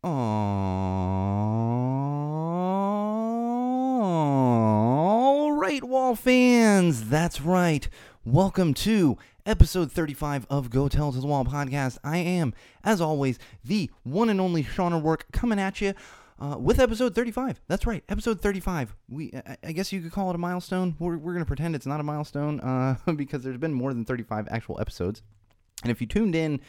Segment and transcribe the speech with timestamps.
[0.00, 0.10] All
[5.54, 7.88] right, Wall fans, that's right.
[8.24, 11.98] Welcome to episode 35 of Go Tell to the Wall podcast.
[12.04, 15.94] I am, as always, the one and only Sean O'Rourke coming at you
[16.38, 17.60] uh, with episode 35.
[17.66, 18.94] That's right, episode 35.
[19.08, 20.94] We, I, I guess you could call it a milestone.
[21.00, 24.04] We're, we're going to pretend it's not a milestone uh, because there's been more than
[24.04, 25.22] 35 actual episodes.
[25.82, 26.60] And if you tuned in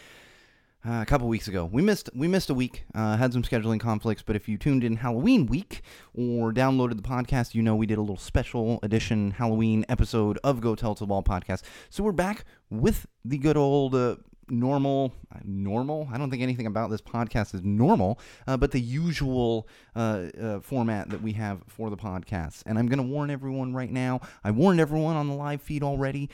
[0.86, 1.66] uh, a couple weeks ago.
[1.66, 4.84] We missed we missed a week, uh, had some scheduling conflicts, but if you tuned
[4.84, 5.82] in Halloween week
[6.14, 10.62] or downloaded the podcast, you know we did a little special edition Halloween episode of
[10.62, 11.64] Go Tell to the Wall podcast.
[11.90, 13.94] So we're back with the good old.
[13.96, 14.16] Uh,
[14.52, 19.68] normal normal i don't think anything about this podcast is normal uh, but the usual
[19.96, 23.74] uh, uh, format that we have for the podcast and i'm going to warn everyone
[23.74, 26.30] right now i warned everyone on the live feed already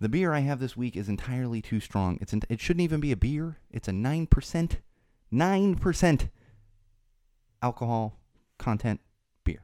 [0.00, 2.18] the beer I have this week is entirely too strong.
[2.20, 3.58] It's it shouldn't even be a beer.
[3.70, 4.76] It's a 9%
[5.32, 6.28] 9%
[7.62, 8.18] alcohol
[8.58, 9.00] content
[9.44, 9.62] beer.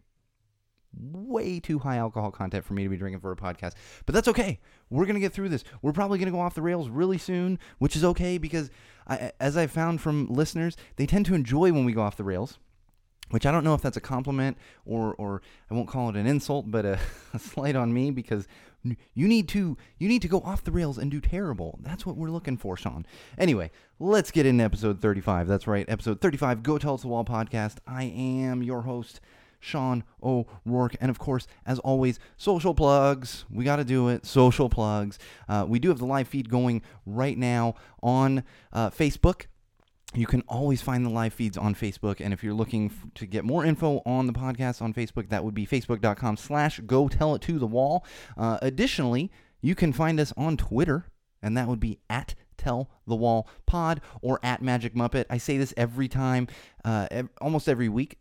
[0.94, 3.72] Way too high alcohol content for me to be drinking for a podcast.
[4.04, 4.60] But that's okay.
[4.90, 5.64] We're going to get through this.
[5.82, 8.70] We're probably going to go off the rails really soon, which is okay because
[9.08, 12.24] I, as I've found from listeners, they tend to enjoy when we go off the
[12.24, 12.58] rails
[13.30, 16.26] which I don't know if that's a compliment or or I won't call it an
[16.26, 16.98] insult, but a,
[17.34, 18.46] a, slight on me because
[19.14, 21.78] you need to you need to go off the rails and do terrible.
[21.82, 23.06] That's what we're looking for, Sean.
[23.38, 25.48] Anyway, let's get into episode 35.
[25.48, 27.78] That's right, episode 35, Go Tell Us the Wall podcast.
[27.86, 29.20] I am your host,
[29.58, 30.96] Sean O'Rourke.
[31.00, 33.44] And of course, as always, social plugs.
[33.50, 34.26] We got to do it.
[34.26, 35.18] Social plugs.
[35.48, 39.46] Uh, we do have the live feed going right now on uh, Facebook
[40.16, 42.20] you can always find the live feeds on Facebook.
[42.20, 45.44] And if you're looking f- to get more info on the podcast on Facebook, that
[45.44, 48.04] would be facebook.com slash go tell it to the wall.
[48.36, 51.06] Uh, additionally, you can find us on Twitter,
[51.42, 55.58] and that would be at tell the wall pod or at magic muppet i say
[55.58, 56.48] this every time
[56.86, 58.16] uh, ev- almost every week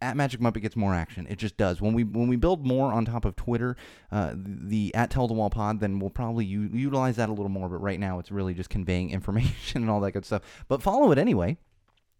[0.00, 1.26] at Magic Muppet gets more action.
[1.28, 1.80] It just does.
[1.80, 3.76] When we when we build more on top of Twitter,
[4.12, 7.48] uh, the at Tell the Wall Pod, then we'll probably u- utilize that a little
[7.48, 7.68] more.
[7.68, 10.42] But right now, it's really just conveying information and all that good stuff.
[10.68, 11.56] But follow it anyway.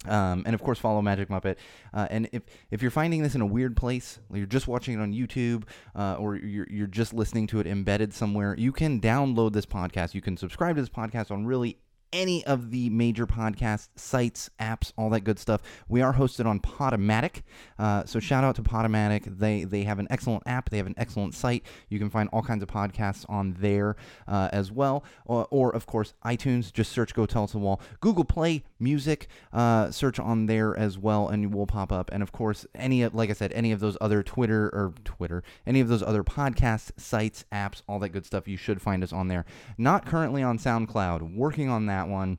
[0.07, 1.57] Um, and of course, follow Magic Muppet.
[1.93, 5.03] Uh, and if if you're finding this in a weird place, you're just watching it
[5.03, 5.65] on YouTube,
[5.95, 10.15] uh, or you're you're just listening to it embedded somewhere, you can download this podcast.
[10.15, 11.79] You can subscribe to this podcast on really
[12.15, 15.61] any of the major podcast sites, apps, all that good stuff.
[15.89, 17.43] We are hosted on Podomatic,
[17.79, 19.39] uh, so shout out to Podomatic.
[19.39, 20.71] They they have an excellent app.
[20.71, 21.65] They have an excellent site.
[21.89, 23.97] You can find all kinds of podcasts on there
[24.29, 26.73] uh, as well, or, or, of course iTunes.
[26.73, 30.97] Just search "Go Tell Us the Wall." Google Play Music, uh, search on there as
[30.97, 32.11] well, and will pop up.
[32.13, 35.81] And of course, any like I said, any of those other Twitter or Twitter, any
[35.81, 38.47] of those other podcast sites, apps, all that good stuff.
[38.47, 39.45] You should find us on there.
[39.77, 41.35] Not currently on SoundCloud.
[41.35, 42.39] Working on that that one.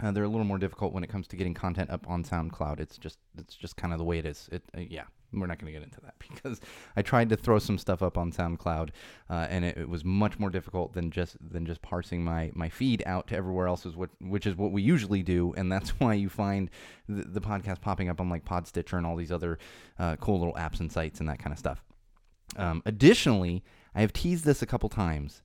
[0.00, 2.78] Uh, they're a little more difficult when it comes to getting content up on SoundCloud.
[2.78, 4.48] It's just it's just kind of the way it is.
[4.52, 6.60] It uh, yeah, we're not going to get into that because
[6.96, 8.90] I tried to throw some stuff up on SoundCloud,
[9.28, 12.68] uh, and it, it, was much more difficult than just than just parsing my my
[12.68, 15.90] feed out to everywhere else, is what which is what we usually do, and that's
[16.00, 16.70] why you find
[17.08, 19.58] the, the podcast popping up on like Podstitcher and all these other
[19.98, 21.82] uh, cool little apps and sites and that kind of stuff.
[22.56, 23.64] Um, additionally,
[23.96, 25.42] I have teased this a couple times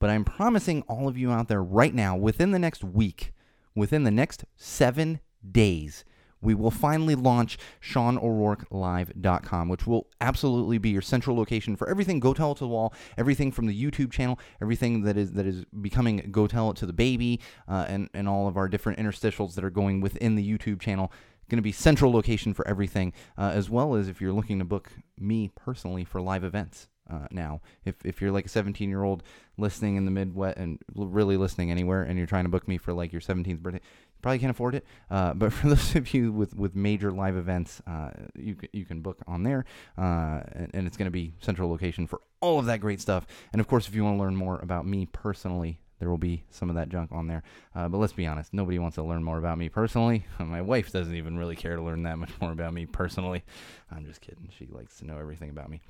[0.00, 3.32] but I'm promising all of you out there right now, within the next week,
[3.76, 6.04] within the next seven days,
[6.42, 12.32] we will finally launch SeanO'RourkeLive.com, which will absolutely be your central location for everything Go
[12.32, 15.66] Tell It to the Wall, everything from the YouTube channel, everything that is that is
[15.82, 19.54] becoming Go Tell It to the Baby, uh, and and all of our different interstitials
[19.54, 21.12] that are going within the YouTube channel.
[21.50, 24.64] Going to be central location for everything, uh, as well as if you're looking to
[24.64, 27.60] book me personally for live events uh, now.
[27.84, 29.22] If, if you're like a 17 year old
[29.60, 32.92] listening in the Midwest and really listening anywhere and you're trying to book me for
[32.92, 34.84] like your 17th birthday, you probably can't afford it.
[35.10, 39.00] Uh, but for those of you with, with major live events, uh, you, you can
[39.00, 39.64] book on there.
[39.96, 43.26] Uh, and, and it's going to be central location for all of that great stuff.
[43.52, 46.42] And of course, if you want to learn more about me personally, there will be
[46.50, 47.42] some of that junk on there.
[47.74, 50.26] Uh, but let's be honest, nobody wants to learn more about me personally.
[50.38, 53.44] My wife doesn't even really care to learn that much more about me personally.
[53.90, 54.50] I'm just kidding.
[54.58, 55.82] She likes to know everything about me.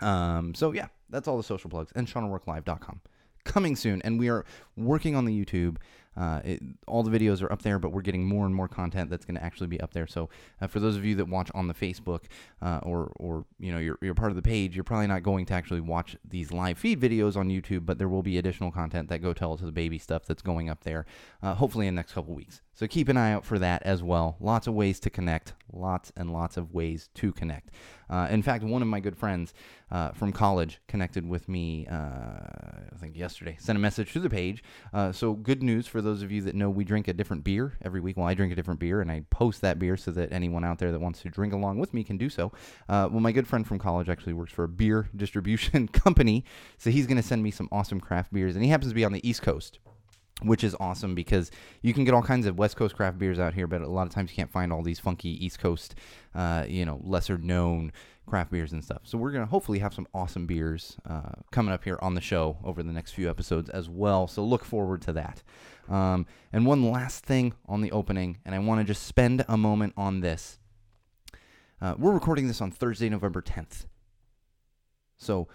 [0.00, 3.00] Um, so yeah, that's all the social plugs and SeanO'RourkeLive.com.
[3.44, 4.44] Coming soon, and we are
[4.76, 5.76] working on the YouTube.
[6.14, 9.08] Uh, it, all the videos are up there, but we're getting more and more content
[9.08, 10.06] that's going to actually be up there.
[10.06, 10.28] So,
[10.60, 12.24] uh, for those of you that watch on the Facebook
[12.60, 15.46] uh, or or you know you're, you're part of the page, you're probably not going
[15.46, 19.08] to actually watch these live feed videos on YouTube, but there will be additional content
[19.08, 21.06] that go tell to the baby stuff that's going up there,
[21.42, 22.60] uh, hopefully in the next couple weeks.
[22.74, 24.36] So keep an eye out for that as well.
[24.38, 27.70] Lots of ways to connect, lots and lots of ways to connect.
[28.10, 29.54] Uh, in fact, one of my good friends
[29.90, 34.61] uh, from college connected with me, I think yesterday, sent a message to the page.
[34.92, 37.74] Uh, so good news for those of you that know we drink a different beer
[37.82, 38.16] every week.
[38.16, 40.78] Well, I drink a different beer and I post that beer so that anyone out
[40.78, 42.52] there that wants to drink along with me can do so.
[42.88, 46.44] Uh, well, my good friend from college actually works for a beer distribution company.
[46.78, 48.54] So he's going to send me some awesome craft beers.
[48.54, 49.78] And he happens to be on the East Coast
[50.44, 51.50] which is awesome because
[51.82, 54.06] you can get all kinds of West Coast craft beers out here, but a lot
[54.06, 55.94] of times you can't find all these funky East Coast,
[56.34, 57.92] uh, you know, lesser known
[58.32, 59.02] craft beers and stuff.
[59.04, 62.56] So we're gonna hopefully have some awesome beers uh, coming up here on the show
[62.64, 64.26] over the next few episodes as well.
[64.26, 65.42] So look forward to that.
[65.86, 69.58] Um, and one last thing on the opening, and I want to just spend a
[69.58, 70.58] moment on this.
[71.78, 73.84] Uh, we're recording this on Thursday, November 10th.
[75.18, 75.48] So,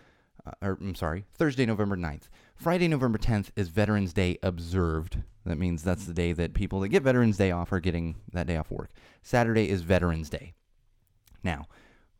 [0.45, 2.29] uh, or I'm sorry, Thursday, November 9th.
[2.55, 5.17] Friday, November 10th is Veterans Day observed.
[5.47, 8.45] That means that's the day that people that get Veterans Day off are getting that
[8.45, 8.91] day off work.
[9.23, 10.53] Saturday is Veterans Day.
[11.43, 11.65] Now,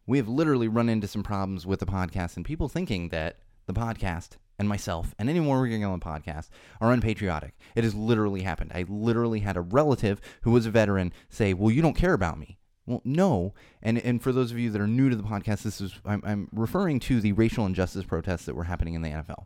[0.07, 3.37] we have literally run into some problems with the podcast and people thinking that
[3.67, 6.49] the podcast and myself and anyone working on the podcast
[6.81, 7.53] are unpatriotic.
[7.75, 8.71] It has literally happened.
[8.73, 12.39] I literally had a relative who was a veteran say, Well, you don't care about
[12.39, 12.57] me.
[12.87, 13.53] Well, no.
[13.83, 16.23] And and for those of you that are new to the podcast, this is I'm,
[16.25, 19.45] I'm referring to the racial injustice protests that were happening in the NFL.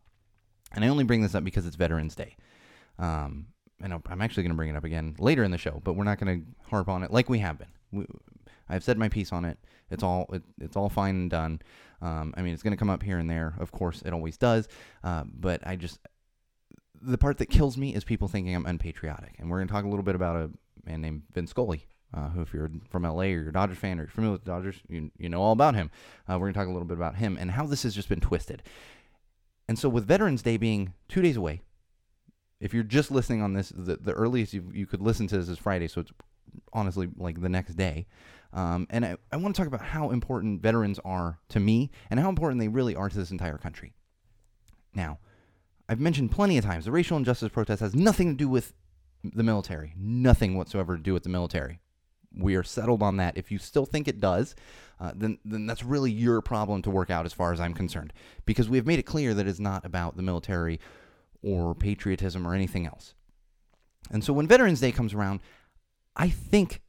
[0.74, 2.38] And I only bring this up because it's Veterans Day.
[2.98, 3.48] Um,
[3.84, 6.04] and I'm actually going to bring it up again later in the show, but we're
[6.04, 7.68] not going to harp on it like we have been.
[7.92, 8.06] We,
[8.70, 9.58] I've said my piece on it.
[9.92, 11.62] It's all it, it's all fine and done.
[12.02, 13.54] Um, I mean, it's going to come up here and there.
[13.60, 14.68] Of course, it always does.
[15.04, 16.00] Uh, but I just
[17.02, 19.36] the part that kills me is people thinking I'm unpatriotic.
[19.40, 20.50] And we're going to talk a little bit about a
[20.86, 24.00] man named Vin Scully, uh, who, if you're from LA or you're a Dodgers fan
[24.00, 25.90] or you're familiar with the Dodgers, you, you know all about him.
[26.30, 28.10] Uh, we're going to talk a little bit about him and how this has just
[28.10, 28.62] been twisted.
[29.68, 31.62] And so, with Veterans Day being two days away,
[32.60, 35.50] if you're just listening on this, the, the earliest you, you could listen to this
[35.50, 36.12] is Friday, so it's
[36.74, 38.08] honestly like the next day.
[38.54, 42.20] Um, and I, I want to talk about how important veterans are to me and
[42.20, 43.94] how important they really are to this entire country.
[44.94, 45.20] Now,
[45.88, 48.74] I've mentioned plenty of times the racial injustice protest has nothing to do with
[49.24, 51.80] the military, nothing whatsoever to do with the military.
[52.34, 53.38] We are settled on that.
[53.38, 54.56] If you still think it does,
[55.00, 58.14] uh, then then that's really your problem to work out as far as I'm concerned,
[58.46, 60.80] because we have made it clear that it's not about the military
[61.42, 63.14] or patriotism or anything else.
[64.12, 65.42] And so when Veterans Day comes around,
[66.16, 66.82] I think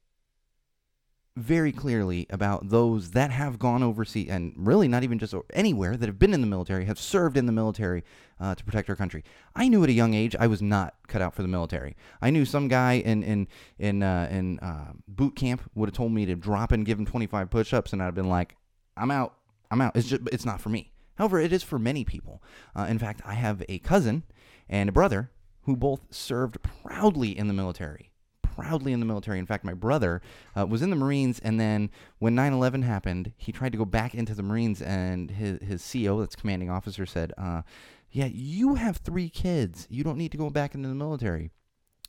[1.34, 6.06] very clearly about those that have gone overseas and really not even just anywhere that
[6.06, 8.04] have been in the military, have served in the military
[8.38, 9.24] uh, to protect our country.
[9.56, 11.96] I knew at a young age I was not cut out for the military.
[12.20, 13.48] I knew some guy in in
[13.78, 17.06] in uh, in uh, boot camp would have told me to drop and give him
[17.06, 18.56] 25 push-ups, and I'd have been like,
[18.96, 19.34] "I'm out.
[19.70, 19.96] I'm out.
[19.96, 22.42] It's just it's not for me." However, it is for many people.
[22.76, 24.24] Uh, in fact, I have a cousin
[24.68, 25.30] and a brother
[25.62, 28.11] who both served proudly in the military
[28.54, 29.38] proudly in the military.
[29.38, 30.20] In fact, my brother
[30.56, 33.84] uh, was in the Marines, and then when 9 11 happened, he tried to go
[33.84, 37.62] back into the Marines, and his, his CO, that's commanding officer, said, uh,
[38.10, 39.86] Yeah, you have three kids.
[39.90, 41.50] You don't need to go back into the military.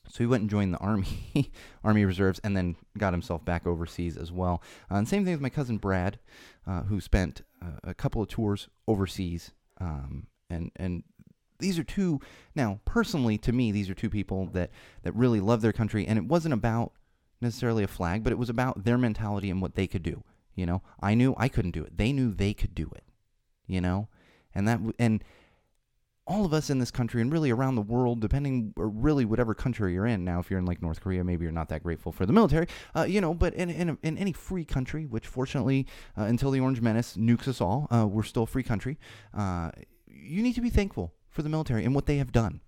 [0.09, 1.51] So he went and joined the Army,
[1.83, 4.61] Army Reserves, and then got himself back overseas as well.
[4.91, 6.19] Uh, and same thing with my cousin Brad,
[6.67, 9.51] uh, who spent uh, a couple of tours overseas.
[9.79, 11.03] Um, and and
[11.63, 12.19] these are two
[12.55, 14.69] now personally to me these are two people that
[15.03, 16.91] that really love their country and it wasn't about
[17.41, 20.23] necessarily a flag but it was about their mentality and what they could do
[20.55, 20.83] you know?
[21.01, 21.97] I knew i couldn't do it.
[21.97, 23.05] They knew they could do it
[23.65, 24.09] you know?
[24.53, 25.23] And that and
[26.25, 29.93] all of us in this country and really around the world depending really whatever country
[29.93, 32.25] you're in now if you're in like north korea maybe you're not that grateful for
[32.25, 35.85] the military uh, you know but in, in, in any free country which fortunately
[36.17, 38.97] uh, until the orange menace nukes us all uh, we're still a free country
[39.33, 39.69] uh,
[40.07, 42.61] you need to be thankful for the military and what they have done.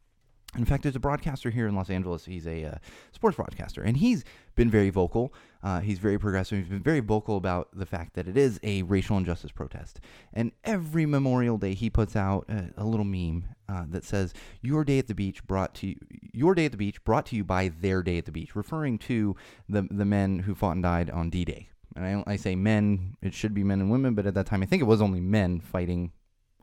[0.57, 2.25] In fact, there's a broadcaster here in Los Angeles.
[2.25, 2.75] He's a uh,
[3.11, 4.23] sports broadcaster, and he's
[4.55, 5.33] been very vocal.
[5.61, 6.59] Uh, he's very progressive.
[6.59, 9.99] He's been very vocal about the fact that it is a racial injustice protest.
[10.31, 14.85] And every Memorial Day, he puts out a, a little meme uh, that says "Your
[14.85, 15.95] Day at the Beach brought to you,
[16.31, 18.97] Your Day at the Beach brought to you by Their Day at the Beach," referring
[18.99, 19.35] to
[19.67, 21.67] the the men who fought and died on D-Day.
[21.97, 24.63] And I, I say men; it should be men and women, but at that time,
[24.63, 26.13] I think it was only men fighting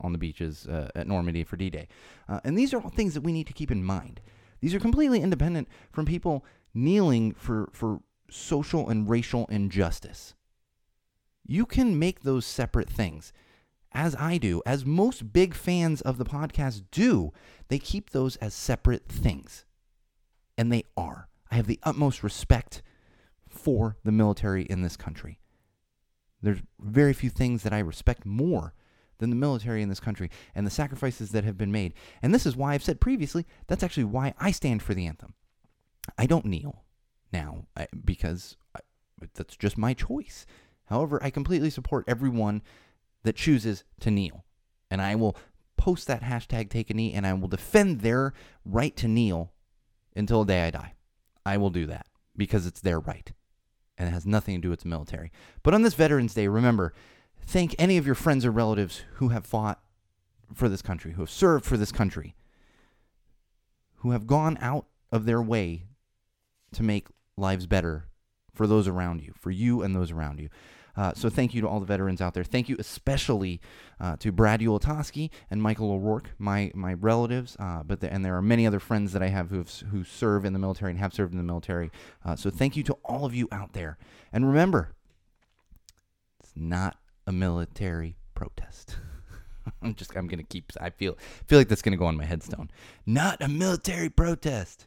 [0.01, 1.89] on the beaches uh, at Normandy for D Day.
[2.29, 4.21] Uh, and these are all things that we need to keep in mind.
[4.61, 6.45] These are completely independent from people
[6.75, 10.35] kneeling for, for social and racial injustice.
[11.47, 13.33] You can make those separate things,
[13.93, 17.33] as I do, as most big fans of the podcast do.
[17.69, 19.65] They keep those as separate things.
[20.57, 21.29] And they are.
[21.51, 22.83] I have the utmost respect
[23.49, 25.41] for the military in this country.
[26.41, 28.73] There's very few things that I respect more
[29.23, 31.95] than the military in this country and the sacrifices that have been made.
[32.21, 35.35] And this is why I've said previously that's actually why I stand for the anthem.
[36.19, 36.85] I don't kneel.
[37.33, 37.67] now
[38.05, 38.81] because I,
[39.35, 40.45] that's just my choice.
[40.87, 42.62] However, I completely support everyone
[43.23, 44.45] that chooses to kneel.
[44.91, 45.37] And I will
[45.76, 49.52] post that hashtag take a knee and I will defend their right to kneel
[50.17, 50.95] until the day I die.
[51.47, 53.33] I will do that because it's their right
[53.97, 55.31] and it has nothing to do with the military.
[55.62, 56.93] But on this Veterans Day, remember,
[57.47, 59.81] thank any of your friends or relatives who have fought
[60.55, 62.35] for this country, who have served for this country,
[63.97, 65.85] who have gone out of their way
[66.73, 68.07] to make lives better
[68.53, 70.49] for those around you, for you and those around you.
[70.95, 72.45] Uh, so thank you to all the veterans out there.
[72.45, 73.61] Thank you especially
[73.99, 77.57] uh, to Brad Ulatoski and Michael O'Rourke, my my relatives.
[77.59, 80.45] Uh, but the, and there are many other friends that I have who who serve
[80.45, 81.91] in the military and have served in the military.
[82.25, 83.97] Uh, so thank you to all of you out there.
[84.33, 84.93] And remember,
[86.41, 88.97] it's not a military protest.
[89.83, 90.73] I'm just I'm gonna keep.
[90.81, 92.71] I feel feel like that's gonna go on my headstone.
[93.07, 94.87] Not a military protest.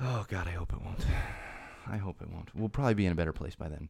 [0.00, 1.04] Oh God, I hope it won't.
[1.86, 2.54] I hope it won't.
[2.54, 3.88] We'll probably be in a better place by then.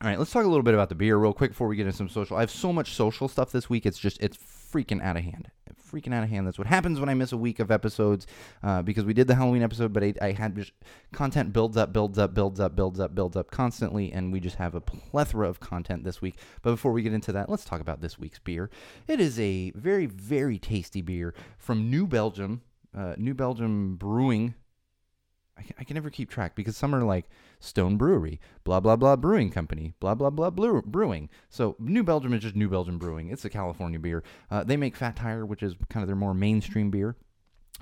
[0.00, 1.86] All right, let's talk a little bit about the beer real quick before we get
[1.86, 2.36] into some social.
[2.36, 3.84] I have so much social stuff this week.
[3.84, 5.50] It's just it's freaking out of hand.
[5.90, 6.46] Freaking out of hand.
[6.46, 8.26] That's what happens when I miss a week of episodes
[8.62, 10.72] uh, because we did the Halloween episode, but I, I had just
[11.12, 14.56] content builds up, builds up, builds up, builds up, builds up constantly, and we just
[14.56, 16.38] have a plethora of content this week.
[16.62, 18.70] But before we get into that, let's talk about this week's beer.
[19.06, 22.62] It is a very, very tasty beer from New Belgium,
[22.96, 24.54] uh, New Belgium Brewing
[25.58, 27.26] I can, I can never keep track because some are like
[27.60, 31.28] Stone Brewery, blah blah blah Brewing Company, blah blah blah brew, Brewing.
[31.48, 33.30] So New Belgium is just New Belgium Brewing.
[33.30, 34.22] It's a California beer.
[34.50, 37.16] Uh, they make Fat Tire, which is kind of their more mainstream beer.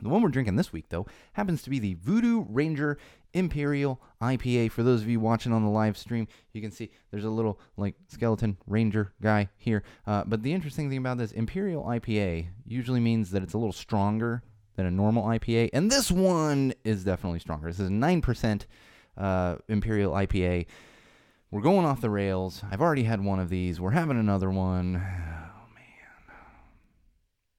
[0.02, 2.98] The one we're drinking this week, though, happens to be the Voodoo Ranger
[3.32, 4.70] Imperial IPA.
[4.70, 7.58] For those of you watching on the live stream, you can see there's a little
[7.78, 9.82] like skeleton ranger guy here.
[10.06, 13.72] Uh, but the interesting thing about this Imperial IPA usually means that it's a little
[13.72, 14.42] stronger
[14.76, 15.70] than a normal IPA.
[15.72, 17.66] And this one is definitely stronger.
[17.66, 18.66] This is a 9%
[19.16, 20.66] uh, Imperial IPA.
[21.50, 22.62] We're going off the rails.
[22.70, 23.80] I've already had one of these.
[23.80, 25.02] We're having another one.
[25.58, 26.36] Oh, man.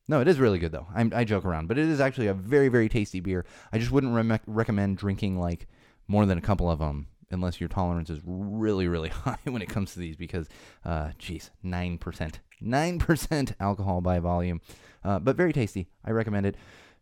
[0.08, 0.88] No, it is really good, though.
[0.94, 3.46] I'm, i joke around, but it is actually a very, very tasty beer.
[3.74, 5.68] I just wouldn't re- recommend drinking like
[6.08, 9.70] more than a couple of them unless your tolerance is really, really high when it
[9.70, 10.48] comes to these because,
[10.86, 12.34] uh, geez, 9%.
[12.64, 14.62] 9% alcohol by volume.
[15.04, 15.88] Uh, but very tasty.
[16.06, 16.56] I recommend it.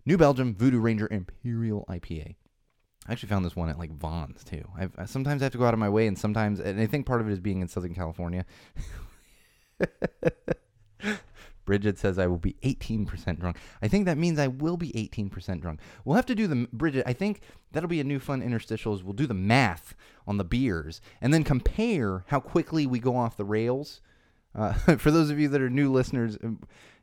[0.06, 2.36] New Belgium Voodoo Ranger Imperial IPA.
[3.08, 4.64] I actually found this one at like Vons too.
[4.78, 6.86] I've, I sometimes I have to go out of my way, and sometimes, and I
[6.88, 8.46] think part of it is being in Southern California.
[11.66, 13.58] Bridget says I will be 18% drunk.
[13.82, 15.80] I think that means I will be 18% drunk.
[16.04, 17.04] We'll have to do the Bridget.
[17.08, 19.04] I think that'll be a new fun interstitials.
[19.04, 19.96] We'll do the math
[20.28, 24.02] on the beers and then compare how quickly we go off the rails.
[24.54, 26.38] Uh, for those of you that are new listeners,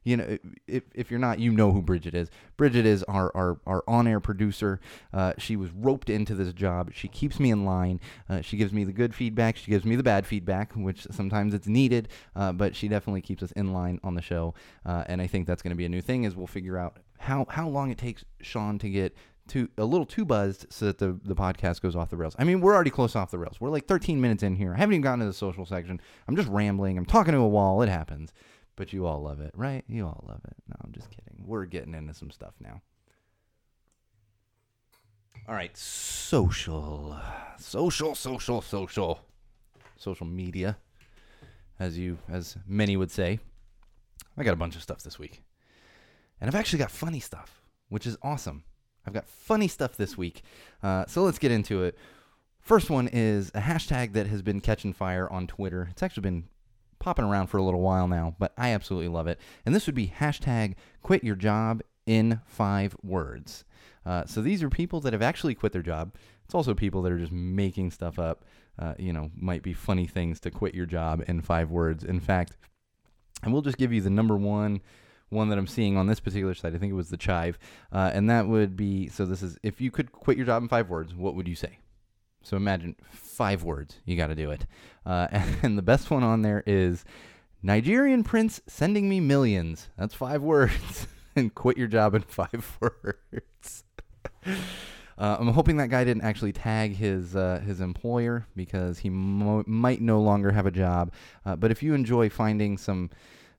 [0.05, 2.31] you know, if, if you're not, you know who Bridget is.
[2.57, 4.81] Bridget is our, our, our on air producer.
[5.13, 6.93] Uh, she was roped into this job.
[6.93, 8.01] She keeps me in line.
[8.29, 9.57] Uh, she gives me the good feedback.
[9.57, 13.43] She gives me the bad feedback, which sometimes it's needed, uh, but she definitely keeps
[13.43, 14.55] us in line on the show.
[14.85, 16.99] Uh, and I think that's going to be a new thing is we'll figure out
[17.19, 19.17] how, how long it takes Sean to get
[19.49, 22.35] too a little too buzzed so that the, the podcast goes off the rails.
[22.39, 23.61] I mean, we're already close off the rails.
[23.61, 24.73] We're like 13 minutes in here.
[24.75, 26.01] I haven't even gotten to the social section.
[26.29, 26.97] I'm just rambling.
[26.97, 27.83] I'm talking to a wall.
[27.83, 28.33] It happens.
[28.83, 29.85] But you all love it, right?
[29.87, 30.57] You all love it.
[30.69, 31.45] No, I'm just kidding.
[31.47, 32.83] We're getting into some stuff now.
[35.47, 37.17] All right, social,
[37.59, 39.21] social, social, social,
[39.97, 40.79] social media,
[41.79, 43.39] as you, as many would say.
[44.37, 45.45] I got a bunch of stuff this week,
[46.41, 48.65] and I've actually got funny stuff, which is awesome.
[49.07, 50.43] I've got funny stuff this week,
[50.83, 51.97] uh, so let's get into it.
[52.59, 55.87] First one is a hashtag that has been catching fire on Twitter.
[55.93, 56.49] It's actually been
[57.03, 59.39] popping around for a little while now, but I absolutely love it.
[59.67, 63.65] And this would be hashtag quit your job in five words.
[64.07, 66.15] Uh, so these are people that have actually quit their job.
[66.45, 68.45] It's also people that are just making stuff up.
[68.79, 72.05] Uh, you know, might be funny things to quit your job in five words.
[72.05, 72.57] In fact,
[73.43, 74.81] I will just give you the number one
[75.29, 76.75] one that I'm seeing on this particular site.
[76.75, 77.59] I think it was the Chive,
[77.91, 79.27] uh, and that would be so.
[79.27, 81.79] This is if you could quit your job in five words, what would you say?
[82.43, 83.97] So imagine five words.
[84.05, 84.67] You got to do it.
[85.07, 85.29] Uh,
[85.63, 87.05] and the best one on there is
[87.63, 89.89] Nigerian prince sending me millions.
[89.97, 91.07] That's five words.
[91.37, 93.85] and quit your job in five words.
[95.19, 99.63] Uh, I'm hoping that guy didn't actually tag his uh, his employer because he mo-
[99.67, 101.13] might no longer have a job.
[101.47, 103.11] Uh, but if you enjoy finding some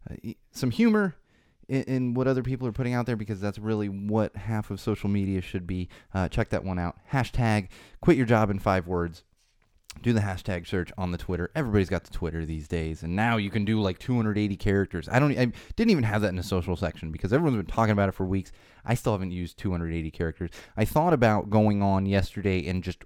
[0.10, 1.16] uh, some humor
[1.68, 4.80] in, in, what other people are putting out there because that's really what half of
[4.80, 5.90] social media should be.
[6.14, 6.98] Uh, check that one out.
[7.12, 7.70] Hashtag
[8.02, 9.24] quit your job in five words.
[10.02, 11.52] Do the hashtag search on the Twitter.
[11.56, 15.08] Everybody's got the Twitter these days, and now you can do like 280 characters.
[15.08, 15.38] I don't.
[15.38, 18.14] I didn't even have that in the social section because everyone's been talking about it
[18.14, 18.52] for weeks.
[18.84, 20.50] I still haven't used 280 characters.
[20.76, 23.04] I thought about going on yesterday and just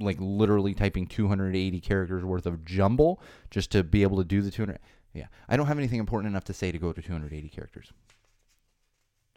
[0.00, 4.50] like literally typing 280 characters worth of jumble just to be able to do the
[4.50, 4.78] 200.
[5.12, 7.92] Yeah, I don't have anything important enough to say to go to 280 characters.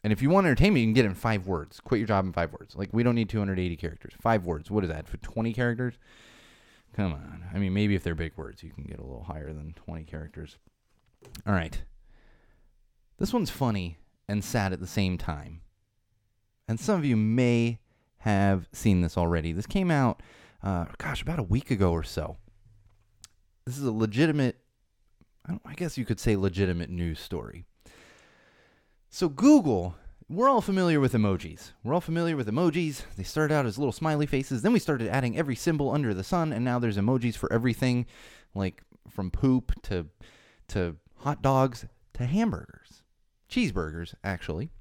[0.03, 1.79] And if you want entertainment, you can get it in five words.
[1.79, 2.75] Quit your job in five words.
[2.75, 4.13] Like we don't need 280 characters.
[4.19, 4.69] Five words.
[4.69, 5.93] What is that for 20 characters?
[6.93, 7.45] Come on.
[7.53, 10.03] I mean, maybe if they're big words, you can get a little higher than 20
[10.03, 10.57] characters.
[11.47, 11.81] All right.
[13.17, 15.61] This one's funny and sad at the same time.
[16.67, 17.79] And some of you may
[18.19, 19.51] have seen this already.
[19.51, 20.21] This came out,
[20.61, 22.37] uh, gosh, about a week ago or so.
[23.65, 24.57] This is a legitimate,
[25.47, 27.65] I, I guess you could say legitimate news story.
[29.09, 29.95] So, Google,
[30.29, 31.71] we're all familiar with emojis.
[31.83, 33.03] We're all familiar with emojis.
[33.15, 34.61] They started out as little smiley faces.
[34.61, 38.05] Then we started adding every symbol under the sun, and now there's emojis for everything,
[38.55, 40.07] like from poop to,
[40.69, 43.03] to hot dogs to hamburgers.
[43.49, 44.71] Cheeseburgers, actually.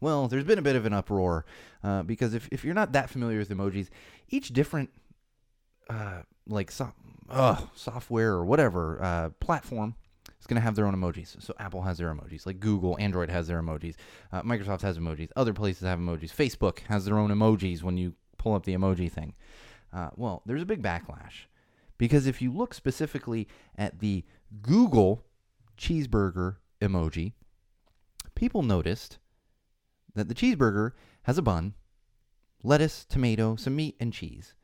[0.00, 1.44] Well, there's been a bit of an uproar
[1.82, 3.88] uh, because if, if you're not that familiar with emojis,
[4.28, 4.90] each different
[5.88, 6.92] uh, like so,
[7.30, 9.94] uh, software or whatever uh, platform
[10.40, 11.40] is going to have their own emojis.
[11.42, 13.94] So Apple has their emojis, like Google, Android has their emojis,
[14.32, 16.34] uh, Microsoft has emojis, other places have emojis.
[16.34, 19.34] Facebook has their own emojis when you pull up the emoji thing.
[19.92, 21.46] Uh, well, there's a big backlash
[21.96, 24.24] because if you look specifically at the
[24.62, 25.24] Google
[25.76, 27.32] cheeseburger emoji,
[28.34, 29.18] people noticed
[30.14, 30.92] that the cheeseburger
[31.22, 31.74] has a bun,
[32.62, 34.54] lettuce, tomato, some meat, and cheese.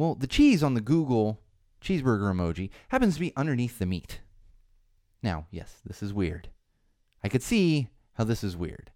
[0.00, 1.42] Well, the cheese on the Google
[1.84, 4.20] cheeseburger emoji happens to be underneath the meat.
[5.22, 6.48] Now, yes, this is weird.
[7.22, 8.92] I could see how this is weird.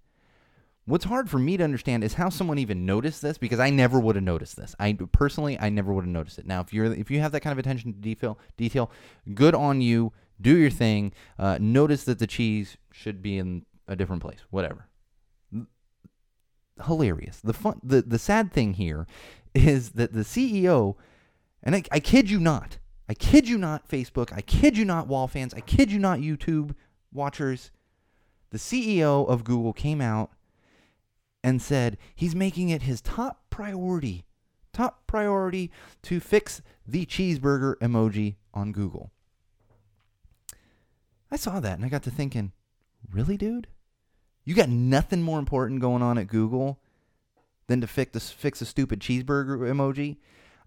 [0.86, 4.00] What's hard for me to understand is how someone even noticed this because I never
[4.00, 4.74] would have noticed this.
[4.80, 6.46] I personally, I never would have noticed it.
[6.46, 8.90] Now, if you're if you have that kind of attention to detail, detail,
[9.34, 10.10] good on you.
[10.40, 11.12] Do your thing.
[11.38, 14.40] Uh, notice that the cheese should be in a different place.
[14.48, 14.88] Whatever.
[16.82, 17.40] Hilarious.
[17.40, 17.80] The fun.
[17.82, 19.06] The the sad thing here
[19.54, 20.96] is that the CEO,
[21.62, 22.78] and I, I kid you not,
[23.08, 26.18] I kid you not, Facebook, I kid you not, wall fans, I kid you not,
[26.18, 26.74] YouTube
[27.12, 27.70] watchers.
[28.50, 30.30] The CEO of Google came out
[31.42, 34.24] and said he's making it his top priority,
[34.72, 35.70] top priority
[36.02, 39.10] to fix the cheeseburger emoji on Google.
[41.30, 42.52] I saw that and I got to thinking,
[43.10, 43.66] really, dude?
[44.44, 46.78] You got nothing more important going on at Google
[47.66, 50.18] than to fix, this, fix a stupid cheeseburger emoji?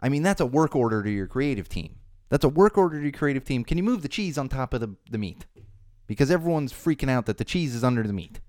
[0.02, 1.96] I mean, that's a work order to your creative team.
[2.30, 3.64] That's a work order to your creative team.
[3.64, 5.46] Can you move the cheese on top of the, the meat?
[6.08, 8.40] Because everyone's freaking out that the cheese is under the meat.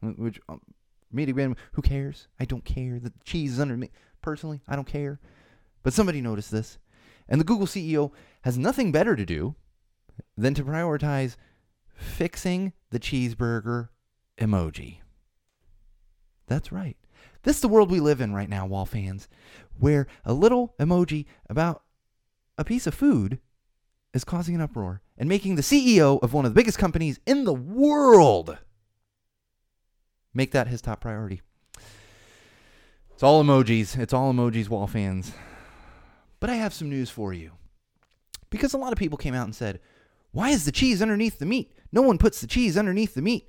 [0.00, 0.60] Which, um,
[1.12, 2.28] meat again, who cares?
[2.38, 3.90] I don't care that the cheese is under me.
[4.22, 5.20] Personally, I don't care.
[5.82, 6.78] But somebody noticed this.
[7.28, 9.54] And the Google CEO has nothing better to do
[10.36, 11.36] than to prioritize
[11.94, 13.88] fixing the cheeseburger
[14.38, 14.98] emoji.
[16.46, 16.96] That's right.
[17.42, 19.28] This is the world we live in right now, wall fans,
[19.78, 21.82] where a little emoji about
[22.56, 23.38] a piece of food
[24.12, 27.44] is causing an uproar and making the CEO of one of the biggest companies in
[27.44, 28.58] the world
[30.34, 31.42] make that his top priority.
[33.12, 33.98] It's all emojis.
[33.98, 35.32] It's all emojis, wall fans.
[36.40, 37.52] But I have some news for you.
[38.50, 39.80] Because a lot of people came out and said,
[40.30, 41.72] Why is the cheese underneath the meat?
[41.90, 43.48] No one puts the cheese underneath the meat.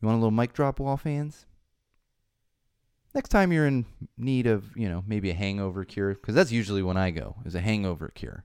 [0.00, 1.46] You want a little mic drop, wall fans?
[3.18, 3.84] next time you're in
[4.16, 7.56] need of, you know, maybe a hangover cure, because that's usually when I go, is
[7.56, 8.44] a hangover cure.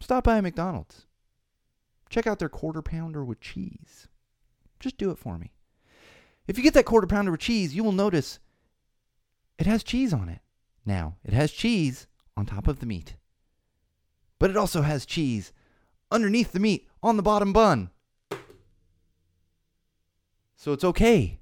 [0.00, 1.06] Stop by McDonald's.
[2.10, 4.08] Check out their quarter pounder with cheese.
[4.80, 5.52] Just do it for me.
[6.46, 8.38] If you get that quarter pounder with cheese, you will notice
[9.58, 10.40] it has cheese on it.
[10.84, 13.16] Now, it has cheese on top of the meat.
[14.38, 15.54] But it also has cheese
[16.10, 17.90] underneath the meat on the bottom bun.
[20.56, 21.40] So it's okay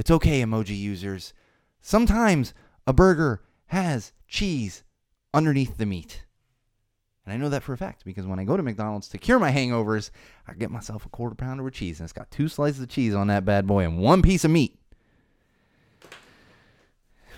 [0.00, 1.34] it's okay, emoji users.
[1.82, 2.54] Sometimes
[2.86, 4.82] a burger has cheese
[5.34, 6.24] underneath the meat.
[7.26, 9.38] And I know that for a fact because when I go to McDonald's to cure
[9.38, 10.10] my hangovers,
[10.48, 13.14] I get myself a quarter pounder with cheese, and it's got two slices of cheese
[13.14, 14.79] on that bad boy and one piece of meat.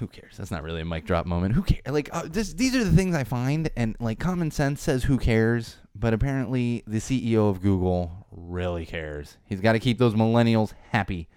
[0.03, 0.37] Who cares?
[0.37, 1.55] That's not really a mic drop moment.
[1.55, 1.83] Who cares?
[1.87, 5.17] Like uh, this, these are the things I find, and like common sense says who
[5.17, 9.37] cares, but apparently the CEO of Google really cares.
[9.45, 11.29] He's got to keep those millennials happy.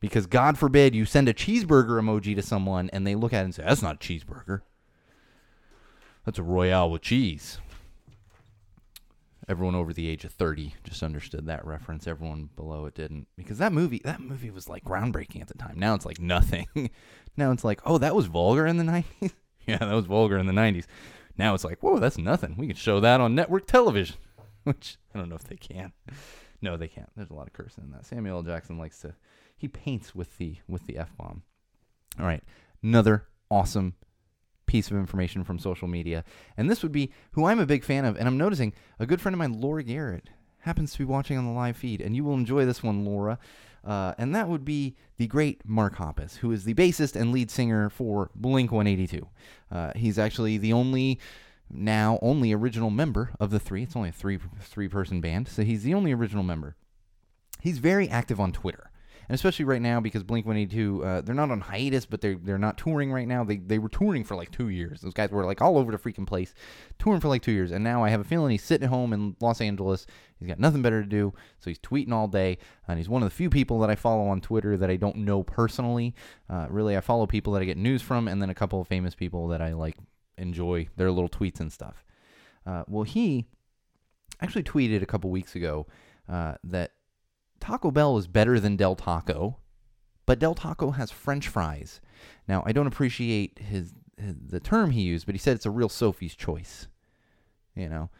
[0.00, 3.44] Because God forbid you send a cheeseburger emoji to someone and they look at it
[3.44, 4.60] and say, that's not a cheeseburger.
[6.26, 7.56] That's a Royale with cheese.
[9.48, 12.06] Everyone over the age of 30 just understood that reference.
[12.06, 13.28] Everyone below it didn't.
[13.36, 15.78] Because that movie, that movie was like groundbreaking at the time.
[15.78, 16.66] Now it's like nothing.
[17.36, 18.84] now it's like, oh, that was vulgar in the
[19.20, 19.32] 90s?
[19.66, 20.84] yeah, that was vulgar in the 90s.
[21.38, 22.56] Now it's like, whoa, that's nothing.
[22.58, 24.16] We can show that on network television.
[24.64, 25.92] Which I don't know if they can.
[26.60, 27.08] No, they can't.
[27.16, 28.04] There's a lot of cursing in that.
[28.04, 28.42] Samuel L.
[28.42, 29.14] Jackson likes to
[29.56, 31.42] he paints with the with the f bomb.
[32.18, 32.42] All right,
[32.82, 33.94] another awesome
[34.68, 36.22] piece of information from social media.
[36.56, 38.16] And this would be who I'm a big fan of.
[38.16, 41.44] And I'm noticing a good friend of mine, Laura Garrett, happens to be watching on
[41.44, 42.00] the live feed.
[42.00, 43.38] And you will enjoy this one, Laura.
[43.84, 47.50] Uh, and that would be the great Mark Hoppus, who is the bassist and lead
[47.50, 49.26] singer for Blink 182.
[49.70, 51.18] Uh, he's actually the only
[51.70, 53.82] now only original member of the three.
[53.82, 56.76] It's only a three three person band, so he's the only original member.
[57.60, 58.90] He's very active on Twitter
[59.28, 62.58] and especially right now because Blink 182, uh, they're not on hiatus, but they're they're
[62.58, 63.44] not touring right now.
[63.44, 65.02] They they were touring for like two years.
[65.02, 66.54] Those guys were like all over the freaking place,
[66.98, 69.12] touring for like two years, and now I have a feeling he's sitting at home
[69.12, 70.06] in Los Angeles.
[70.38, 73.28] He's got nothing better to do, so he's tweeting all day, and he's one of
[73.28, 76.14] the few people that I follow on Twitter that I don't know personally.
[76.48, 78.88] Uh, really, I follow people that I get news from, and then a couple of
[78.88, 79.96] famous people that I like
[80.38, 82.04] enjoy their little tweets and stuff.
[82.64, 83.46] Uh, well, he
[84.40, 85.86] actually tweeted a couple weeks ago
[86.28, 86.92] uh, that
[87.60, 89.58] Taco Bell is better than Del Taco,
[90.26, 92.00] but Del Taco has French fries.
[92.46, 95.70] Now, I don't appreciate his, his the term he used, but he said it's a
[95.70, 96.88] real Sophie's choice.
[97.74, 98.10] You know.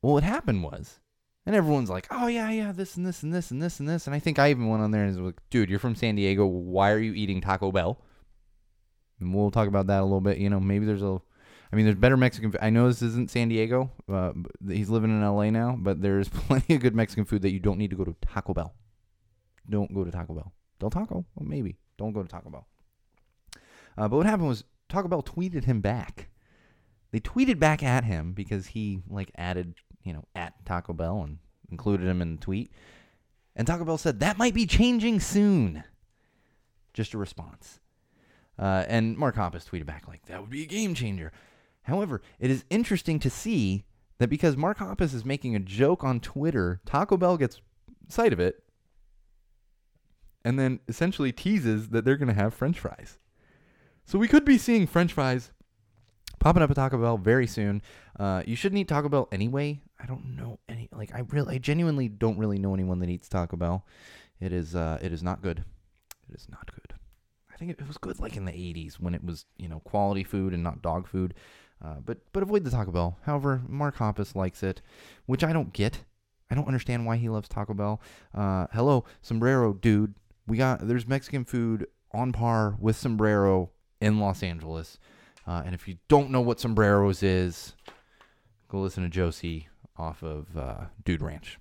[0.00, 1.00] Well, what happened was,
[1.44, 4.06] and everyone's like, "Oh yeah, yeah, this and this and this and this and this,"
[4.06, 6.14] and I think I even went on there and was like, "Dude, you're from San
[6.14, 6.46] Diego.
[6.46, 8.00] Why are you eating Taco Bell?"
[9.20, 10.38] And we'll talk about that a little bit.
[10.38, 11.20] You know, maybe there's a
[11.70, 12.54] I mean, there's better Mexican.
[12.62, 13.90] I know this isn't San Diego.
[14.10, 14.32] Uh,
[14.66, 17.78] he's living in LA now, but there's plenty of good Mexican food that you don't
[17.78, 18.74] need to go to Taco Bell.
[19.68, 20.52] Don't go to Taco Bell.
[20.78, 21.76] Del Taco, well, maybe.
[21.98, 22.66] Don't go to Taco Bell.
[23.96, 26.28] Uh, but what happened was Taco Bell tweeted him back.
[27.10, 31.38] They tweeted back at him because he like added, you know, at Taco Bell and
[31.70, 32.70] included him in the tweet.
[33.56, 35.84] And Taco Bell said that might be changing soon.
[36.94, 37.80] Just a response.
[38.58, 41.32] Uh, and Mark Hoppus tweeted back like that would be a game changer.
[41.88, 43.84] However, it is interesting to see
[44.18, 47.60] that because Mark Hoppus is making a joke on Twitter, Taco Bell gets
[48.08, 48.62] sight of it
[50.44, 53.18] and then essentially teases that they're going to have french fries.
[54.04, 55.52] So we could be seeing french fries
[56.38, 57.82] popping up at Taco Bell very soon.
[58.18, 59.80] Uh, you shouldn't eat Taco Bell anyway.
[60.00, 63.28] I don't know any like I really I genuinely don't really know anyone that eats
[63.28, 63.84] Taco Bell.
[64.40, 65.64] It is uh it is not good.
[66.28, 66.98] It is not good.
[67.52, 69.80] I think it, it was good like in the 80s when it was, you know,
[69.80, 71.34] quality food and not dog food.
[71.84, 73.18] Uh, but but avoid the Taco Bell.
[73.22, 74.82] However, Mark Hoppus likes it,
[75.26, 76.04] which I don't get.
[76.50, 78.00] I don't understand why he loves Taco Bell.
[78.34, 80.14] Uh, hello, sombrero dude.
[80.46, 84.98] We got there's Mexican food on par with sombrero in Los Angeles.
[85.46, 87.74] Uh, and if you don't know what sombreros is,
[88.68, 91.58] go listen to Josie off of uh, Dude Ranch.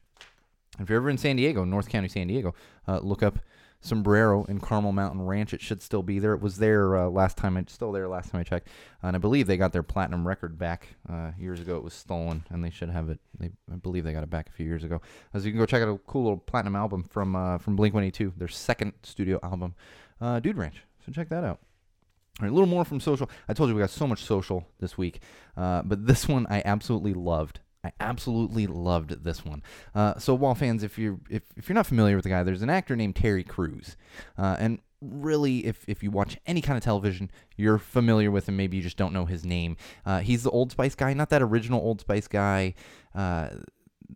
[0.80, 2.54] If you're ever in San Diego, North County, San Diego,
[2.88, 3.40] uh, look up
[3.88, 5.54] Sombrero in Carmel Mountain Ranch.
[5.54, 6.34] It should still be there.
[6.34, 7.58] It was there uh, last time.
[7.58, 8.68] It's still there last time I checked,
[9.02, 11.78] and I believe they got their platinum record back uh, years ago.
[11.78, 13.20] It was stolen, and they should have it.
[13.40, 15.02] They, I believe they got it back a few years ago.
[15.34, 17.94] As you can go check out a cool little platinum album from uh, from Blink
[17.94, 19.76] One Eighty Two, their second studio album,
[20.22, 20.84] uh, Dude Ranch.
[21.06, 21.60] So check that out.
[22.40, 23.30] All right, a little more from social.
[23.48, 25.22] I told you we got so much social this week,
[25.56, 27.62] uh, but this one I absolutely loved.
[27.88, 29.64] I absolutely loved this one.
[29.96, 32.62] Uh, so, Wall fans, if you're if, if you're not familiar with the guy, there's
[32.62, 33.96] an actor named Terry Crews,
[34.38, 38.58] uh, and really, if if you watch any kind of television, you're familiar with him.
[38.58, 39.78] Maybe you just don't know his name.
[40.06, 42.74] Uh, he's the Old Spice guy, not that original Old Spice guy
[43.16, 43.50] uh,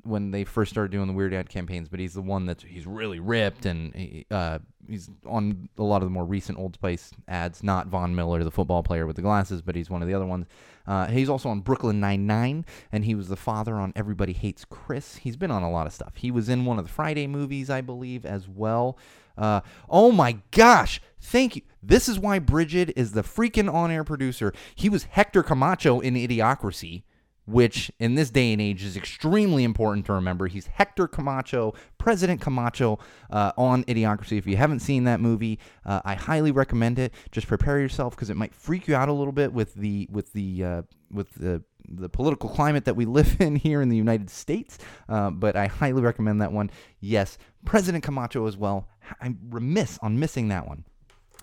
[0.04, 2.88] when they first started doing the Weird Ad campaigns, but he's the one that's he's
[2.88, 7.12] really ripped and he, uh, he's on a lot of the more recent Old Spice
[7.28, 7.64] ads.
[7.64, 10.26] Not Von Miller, the football player with the glasses, but he's one of the other
[10.26, 10.48] ones.
[10.88, 14.66] Uh, he's also on Brooklyn Nine Nine, and he was the father on Everybody Hates
[14.66, 15.18] Chris.
[15.18, 16.14] He's been on a lot of stuff.
[16.16, 18.98] He was in one of the Friday movies, I believe, as well.
[19.38, 21.02] Uh, oh my gosh!
[21.20, 21.62] Thank you.
[21.84, 24.54] This is why Bridget is the freaking on-air producer.
[24.76, 27.04] He was Hector Camacho in Idiocracy
[27.52, 30.48] which in this day and age is extremely important to remember.
[30.48, 34.38] He's Hector Camacho, President Camacho uh, on Idiocracy.
[34.38, 37.14] If you haven't seen that movie, uh, I highly recommend it.
[37.32, 40.34] Just prepare yourself because it might freak you out a little bit with the with
[40.34, 44.30] the uh, with the the political climate that we live in here in the United
[44.30, 44.78] States.
[45.10, 46.72] Uh, but I highly recommend that one.
[47.00, 48.88] Yes, President Camacho as well.
[49.20, 50.86] I'm remiss on missing that one.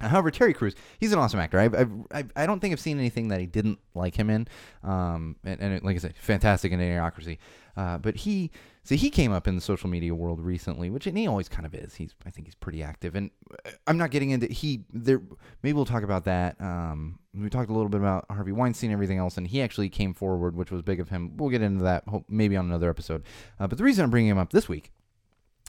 [0.00, 1.58] However, Terry Crews, he's an awesome actor.
[1.58, 4.46] I, I, I don't think I've seen anything that he didn't like him in.
[4.82, 7.38] Um, and, and like I said, fantastic in Idiocracy.
[7.76, 8.50] Uh, but he,
[8.82, 11.64] so he came up in the social media world recently, which and he always kind
[11.64, 11.94] of is.
[11.94, 13.14] He's, I think he's pretty active.
[13.14, 13.30] And
[13.66, 15.20] uh, I'm not getting into he there.
[15.62, 16.60] Maybe we'll talk about that.
[16.60, 19.88] Um, we talked a little bit about Harvey Weinstein and everything else, and he actually
[19.88, 21.36] came forward, which was big of him.
[21.36, 23.22] We'll get into that maybe on another episode.
[23.60, 24.90] Uh, but the reason I'm bringing him up this week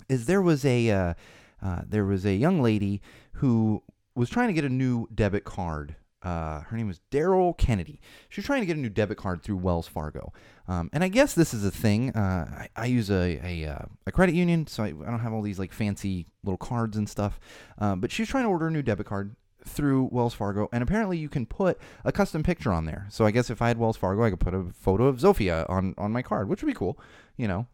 [0.07, 1.13] is there was a uh,
[1.61, 3.01] uh, there was a young lady
[3.33, 3.83] who
[4.19, 5.95] was trying to get a new debit card.
[6.21, 8.01] Uh, her name was Daryl Kennedy.
[8.27, 10.33] She was trying to get a new debit card through Wells Fargo.
[10.67, 12.09] Um, and I guess this is a thing.
[12.11, 15.31] Uh, I, I, use a, a, uh, a, credit union, so I, I, don't have
[15.31, 17.39] all these like fancy little cards and stuff.
[17.77, 19.37] Uh, but she was trying to order a new debit card.
[19.65, 23.07] through Wells Fargo, and apparently you can put a custom picture on there.
[23.09, 25.69] So I guess if I had Wells Fargo, I could put a photo of Zofia
[25.69, 26.99] on on my card, which would be cool,
[27.37, 27.67] you know.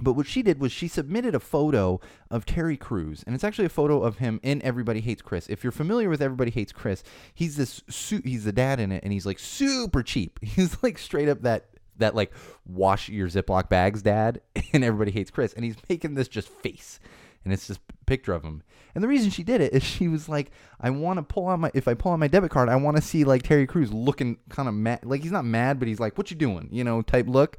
[0.00, 2.00] But what she did was she submitted a photo
[2.30, 5.48] of Terry Crews, and it's actually a photo of him in Everybody Hates Chris.
[5.48, 7.02] If you're familiar with Everybody Hates Chris,
[7.34, 10.38] he's this su- he's the dad in it, and he's like super cheap.
[10.44, 11.66] He's like straight up that
[11.98, 12.32] that like
[12.66, 14.40] wash your Ziploc bags dad,
[14.72, 16.98] and Everybody Hates Chris, and he's making this just face,
[17.44, 18.62] and it's just a picture of him.
[18.94, 20.50] And the reason she did it is she was like,
[20.80, 22.96] I want to pull out my if I pull out my debit card, I want
[22.96, 26.00] to see like Terry Crews looking kind of mad, like he's not mad, but he's
[26.00, 27.58] like, what you doing, you know, type look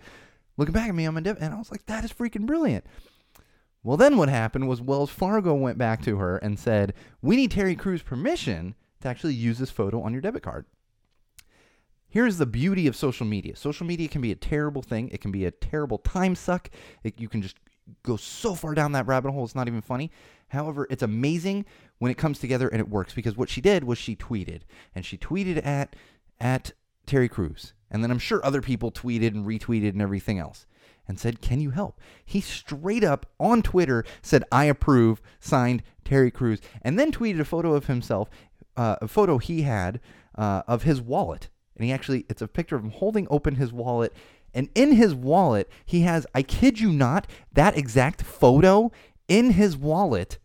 [0.58, 2.86] looking back at me my debit, and I was like, that is freaking brilliant.
[3.84, 7.52] Well, then what happened was Wells Fargo went back to her and said, we need
[7.52, 10.66] Terry Crews' permission to actually use this photo on your debit card.
[12.08, 13.56] Here's the beauty of social media.
[13.56, 15.10] Social media can be a terrible thing.
[15.10, 16.70] It can be a terrible time suck.
[17.04, 17.56] It, you can just
[18.04, 20.12] go so far down that rabbit hole, it's not even funny.
[20.50, 21.66] However, it's amazing
[22.00, 24.62] when it comes together and it works because what she did was she tweeted,
[24.94, 25.96] and she tweeted at
[26.40, 26.74] at
[27.06, 27.74] Terry Crews.
[27.92, 30.66] And then I'm sure other people tweeted and retweeted and everything else
[31.08, 32.00] and said, Can you help?
[32.26, 37.46] He straight up on Twitter said, I approve, signed Terry Crews, and then tweeted a
[37.46, 38.30] photo of himself,
[38.78, 40.00] uh, a photo he had
[40.36, 41.50] uh, of his wallet.
[41.76, 44.14] And he actually, it's a picture of him holding open his wallet.
[44.54, 48.92] And in his wallet, he has, I kid you not, that exact photo
[49.28, 50.38] in his wallet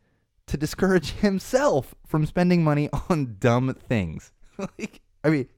[0.46, 4.32] to discourage himself from spending money on dumb things.
[4.58, 5.48] like, I mean,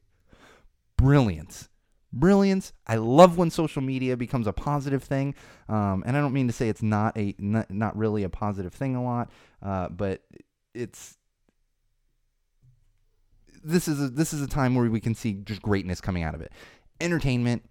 [0.97, 1.69] brilliance
[2.13, 2.73] brilliance.
[2.87, 5.35] I love when social media becomes a positive thing,
[5.69, 8.73] um, and I don't mean to say it's not a not, not really a positive
[8.73, 9.31] thing a lot,
[9.63, 10.23] uh, but
[10.75, 11.17] it's
[13.65, 16.35] this is a, this is a time where we can see just greatness coming out
[16.35, 16.53] of it.
[17.01, 17.65] Entertainment.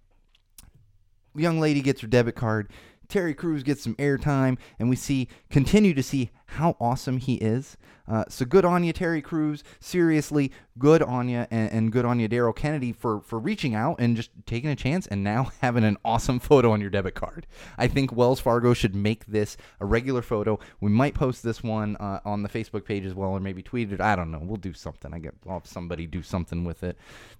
[1.34, 2.70] Young lady gets her debit card.
[3.08, 7.76] Terry Crews gets some airtime, and we see continue to see how awesome he is.
[8.08, 9.62] Uh, so good on you, Terry Crews.
[9.80, 13.96] Seriously, good on you, and, and good on you, Daryl Kennedy, for for reaching out
[13.98, 17.46] and just taking a chance, and now having an awesome photo on your debit card.
[17.76, 20.58] I think Wells Fargo should make this a regular photo.
[20.80, 23.92] We might post this one uh, on the Facebook page as well, or maybe tweet
[23.92, 24.00] it.
[24.00, 24.40] I don't know.
[24.42, 25.12] We'll do something.
[25.12, 26.96] I get I'll somebody do something with it.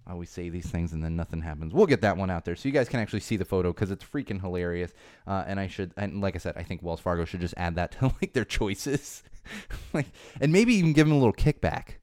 [0.06, 1.72] I always say these things and then nothing happens.
[1.74, 3.90] We'll get that one out there so you guys can actually see the photo because
[3.90, 4.92] it's freaking hilarious.
[5.26, 7.74] Uh, and I should, and like I said, I think Wells Fargo should just add
[7.76, 8.97] that to like their choices.
[9.92, 10.06] like,
[10.40, 11.96] and maybe even give them a little kickback,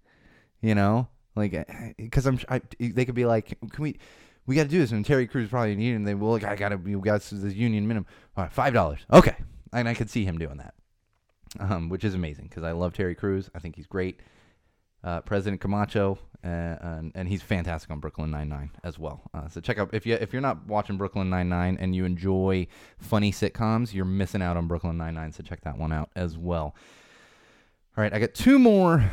[0.61, 3.97] you know, like because uh, I'm I, they could be like, can we?
[4.47, 6.03] We got to do this, and Terry Crews probably in union.
[6.03, 8.05] They will like, I gotta, we got this union minimum.
[8.37, 8.99] All right, five dollars.
[9.11, 9.35] Okay,
[9.73, 10.75] and I could see him doing that,
[11.59, 13.49] um, which is amazing because I love Terry Crews.
[13.55, 14.19] I think he's great.
[15.05, 19.21] Uh, President Camacho, uh, and, and, he's fantastic on Brooklyn Nine Nine as well.
[19.35, 22.05] Uh, so check out if you if you're not watching Brooklyn Nine Nine and you
[22.05, 22.65] enjoy
[22.97, 25.31] funny sitcoms, you're missing out on Brooklyn Nine Nine.
[25.31, 26.75] So check that one out as well.
[27.95, 29.11] All right, I got two more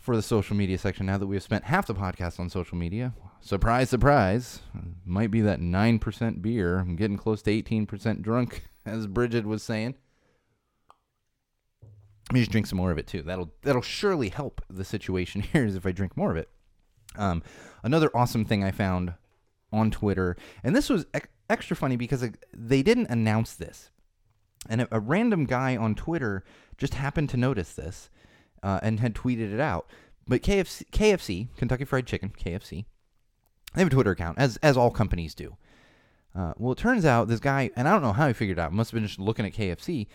[0.00, 2.76] for the social media section now that we have spent half the podcast on social
[2.76, 3.14] media.
[3.40, 4.60] Surprise, surprise.
[5.04, 6.78] Might be that 9% beer.
[6.78, 9.94] I'm getting close to 18% drunk, as Bridget was saying.
[12.30, 13.22] Let me just drink some more of it too.
[13.22, 16.48] That'll that'll surely help the situation here is if I drink more of it.
[17.16, 17.42] Um,
[17.82, 19.14] another awesome thing I found
[19.72, 23.90] on Twitter, and this was ex- extra funny because they didn't announce this,
[24.68, 26.44] and a, a random guy on Twitter
[26.78, 28.08] just happened to notice this
[28.62, 29.86] uh, and had tweeted it out.
[30.26, 32.86] But KFC, KFC, Kentucky Fried Chicken, KFC,
[33.74, 35.56] they have a Twitter account, as as all companies do.
[36.34, 38.60] Uh, well, it turns out this guy, and I don't know how he figured it
[38.60, 38.72] out.
[38.72, 40.06] Must have been just looking at KFC.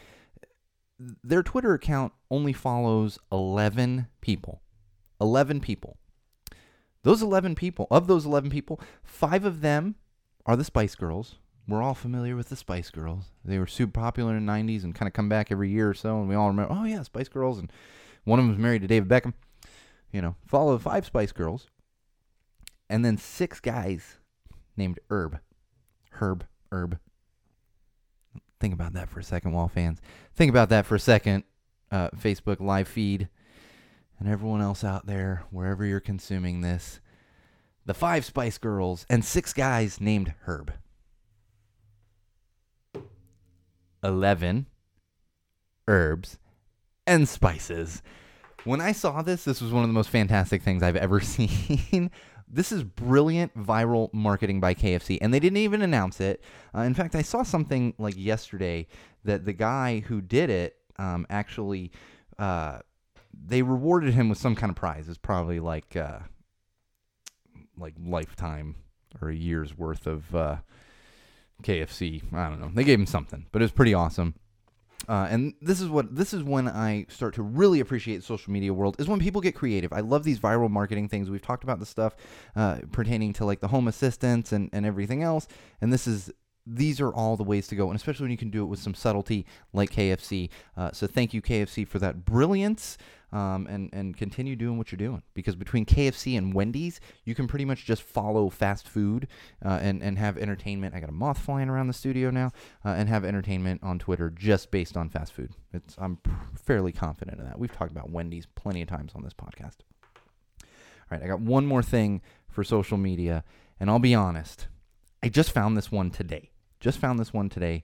[1.24, 4.62] Their Twitter account only follows eleven people.
[5.22, 5.98] Eleven people.
[7.04, 9.96] Those eleven people, of those eleven people, five of them
[10.46, 11.36] are the Spice Girls.
[11.68, 13.26] We're all familiar with the Spice Girls.
[13.46, 15.94] They were super popular in the '90s and kind of come back every year or
[15.94, 16.74] so, and we all remember.
[16.74, 17.72] Oh yeah, Spice Girls, and
[18.26, 19.34] one of them was married to David Beckham.
[20.12, 21.68] You know, follow five Spice Girls,
[22.90, 24.18] and then six guys
[24.76, 25.40] named Herb,
[26.14, 27.00] Herb, Herb.
[28.60, 30.00] Think about that for a second, Wall fans.
[30.36, 31.44] Think about that for a second,
[31.92, 33.30] uh, Facebook live feed,
[34.20, 37.00] and everyone else out there, wherever you're consuming this.
[37.86, 40.74] The five Spice Girls and six guys named Herb.
[44.04, 44.68] 11
[45.88, 46.38] herbs
[47.08, 48.02] and spices.
[48.64, 52.12] When I saw this, this was one of the most fantastic things I've ever seen.
[52.50, 56.44] This is brilliant viral marketing by KFC, and they didn't even announce it.
[56.76, 58.88] Uh, in fact, I saw something like yesterday
[59.24, 61.92] that the guy who did it um, actually
[62.38, 62.80] uh,
[63.34, 65.08] they rewarded him with some kind of prize.
[65.08, 66.20] It's probably like uh,
[67.78, 68.76] like lifetime
[69.22, 70.58] or a year's worth of uh,
[71.64, 72.22] KFC.
[72.34, 72.72] I don't know.
[72.74, 74.36] They gave him something, but it was pretty awesome.
[75.08, 78.52] Uh, and this is what this is when I start to really appreciate the social
[78.52, 79.94] media world is when people get creative.
[79.94, 81.30] I love these viral marketing things.
[81.30, 82.16] We've talked about the stuff
[82.56, 85.48] uh, pertaining to like the home assistants and, and everything else.
[85.82, 86.32] And this is
[86.68, 88.80] these are all the ways to go, and especially when you can do it with
[88.80, 90.50] some subtlety like KFC.
[90.78, 92.98] Uh, so thank you KFC for that brilliance
[93.32, 97.48] um, and and continue doing what you're doing because between KFC and Wendy's, you can
[97.48, 99.28] pretty much just follow fast food
[99.64, 100.96] uh, and and have entertainment.
[100.96, 102.52] I got a moth flying around the studio now,
[102.84, 105.52] uh, and have entertainment on Twitter just based on fast food.
[105.74, 106.18] It's I'm
[106.56, 107.60] fairly confident in that.
[107.60, 109.78] We've talked about Wendy's plenty of times on this podcast.
[111.12, 113.44] All right, I got one more thing for social media,
[113.80, 114.68] and I'll be honest,
[115.22, 116.52] I just found this one today.
[116.80, 117.84] Just found this one today,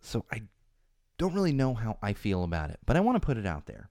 [0.00, 0.42] so I
[1.16, 3.66] don't really know how I feel about it, but I want to put it out
[3.66, 3.88] there.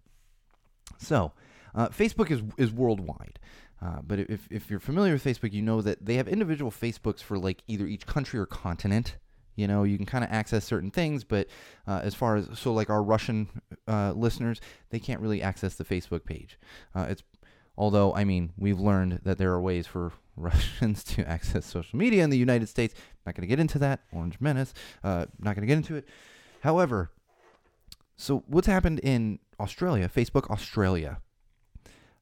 [0.98, 1.34] So,
[1.76, 3.40] uh, Facebook is is worldwide.
[3.82, 7.22] Uh, but if, if you're familiar with Facebook, you know that they have individual Facebooks
[7.22, 9.18] for like either each country or continent.
[9.56, 11.48] You know, you can kind of access certain things, but
[11.88, 13.50] uh, as far as so like our Russian
[13.88, 16.60] uh, listeners, they can't really access the Facebook page.
[16.96, 17.24] Uh, it's
[17.76, 22.24] although I mean we've learned that there are ways for Russians to access social media
[22.24, 22.94] in the United States.
[23.26, 24.02] Not going to get into that.
[24.12, 24.74] Orange Menace.
[25.04, 26.08] Uh, not going to get into it.
[26.62, 27.12] However,
[28.18, 31.22] so what's happened in Australia, Facebook Australia,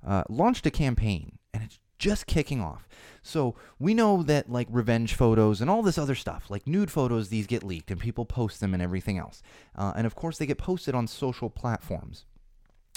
[0.05, 2.87] uh, launched a campaign, and it's just kicking off.
[3.21, 7.29] So we know that like revenge photos and all this other stuff, like nude photos,
[7.29, 9.41] these get leaked and people post them and everything else.
[9.75, 12.25] Uh, and of course, they get posted on social platforms.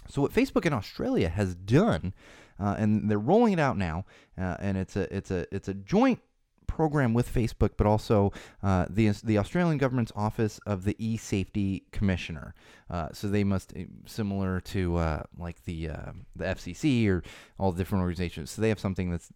[0.08, 2.14] So what Facebook in Australia has done,
[2.58, 4.04] uh, and they're rolling it out now,
[4.36, 6.20] uh, and it's a it's a it's a joint
[6.68, 12.54] program with Facebook, but also uh, the the Australian government's office of the e-safety commissioner.
[12.88, 17.24] Uh, so they must eh, similar to uh, like the uh, the FCC or
[17.58, 18.52] all the different organizations.
[18.52, 19.32] So they have something that's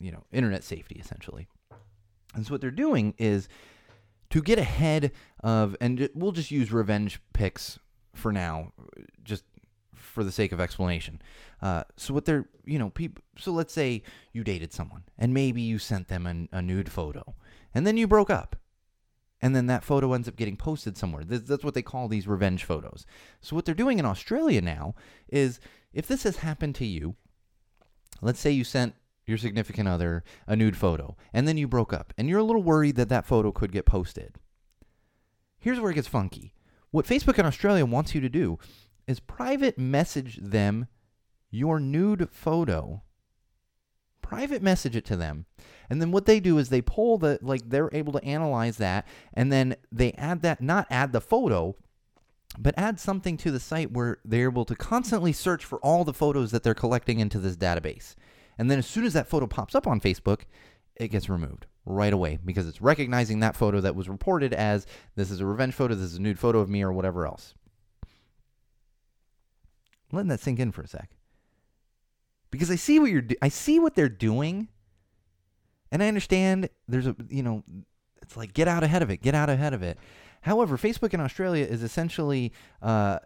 [0.00, 1.46] you know internet safety essentially.
[2.34, 3.48] And so what they're doing is
[4.30, 5.12] to get ahead
[5.44, 7.78] of, and we'll just use revenge pics
[8.14, 8.72] for now,
[9.22, 9.44] just
[10.12, 11.20] for the sake of explanation.
[11.60, 13.24] Uh, so what they're, you know, people.
[13.38, 17.34] So let's say you dated someone, and maybe you sent them an, a nude photo,
[17.74, 18.56] and then you broke up,
[19.40, 21.24] and then that photo ends up getting posted somewhere.
[21.24, 23.06] This, that's what they call these revenge photos.
[23.40, 24.94] So what they're doing in Australia now
[25.28, 25.58] is,
[25.92, 27.16] if this has happened to you,
[28.20, 28.94] let's say you sent
[29.24, 32.62] your significant other a nude photo, and then you broke up, and you're a little
[32.62, 34.38] worried that that photo could get posted.
[35.58, 36.54] Here's where it gets funky.
[36.90, 38.58] What Facebook in Australia wants you to do
[39.06, 40.86] is private message them
[41.50, 43.02] your nude photo.
[44.20, 45.46] Private message it to them.
[45.90, 49.06] And then what they do is they pull the, like, they're able to analyze that.
[49.34, 51.76] And then they add that, not add the photo,
[52.58, 56.14] but add something to the site where they're able to constantly search for all the
[56.14, 58.14] photos that they're collecting into this database.
[58.58, 60.42] And then as soon as that photo pops up on Facebook,
[60.96, 64.86] it gets removed right away because it's recognizing that photo that was reported as
[65.16, 67.54] this is a revenge photo, this is a nude photo of me, or whatever else.
[70.12, 71.10] Letting that sink in for a sec
[72.52, 74.68] because I see what you're do- I see what they're doing,
[75.90, 77.64] and I understand there's a you know
[78.20, 79.98] it's like get out ahead of it, get out ahead of it.
[80.42, 83.18] However, Facebook in Australia is essentially uh,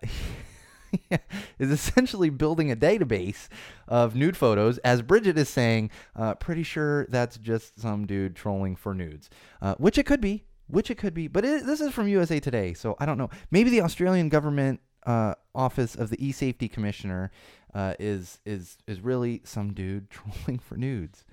[1.58, 3.48] is essentially building a database
[3.88, 4.78] of nude photos.
[4.78, 9.28] As Bridget is saying, uh, pretty sure that's just some dude trolling for nudes,
[9.60, 11.26] uh, which it could be, which it could be.
[11.26, 13.30] But it, this is from USA Today, so I don't know.
[13.50, 17.30] Maybe the Australian government uh, office of the e-safety commissioner
[17.74, 21.24] uh, is is is really some dude trolling for nudes.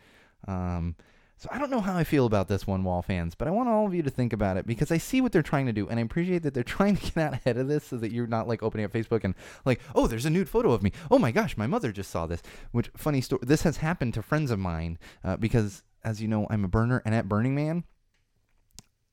[0.48, 0.96] Um,
[1.38, 3.68] so I don't know how I feel about this one, Wall fans, but I want
[3.68, 5.90] all of you to think about it because I see what they're trying to do,
[5.90, 8.28] and I appreciate that they're trying to get out ahead of this so that you're
[8.28, 10.94] not like opening up Facebook and like, oh, there's a nude photo of me.
[11.12, 12.42] Oh my gosh, my mother just saw this.
[12.72, 13.42] Which funny story.
[13.44, 17.02] This has happened to friends of mine uh, because, as you know, I'm a burner,
[17.06, 17.84] and at Burning Man,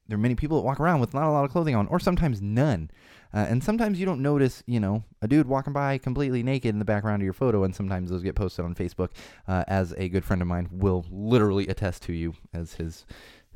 [0.06, 1.98] there are many people that walk around with not a lot of clothing on, or
[1.98, 2.90] sometimes none.
[3.32, 6.78] Uh, and sometimes you don't notice, you know, a dude walking by completely naked in
[6.78, 9.10] the background of your photo, and sometimes those get posted on Facebook.
[9.46, 13.06] Uh, as a good friend of mine will literally attest to you, as his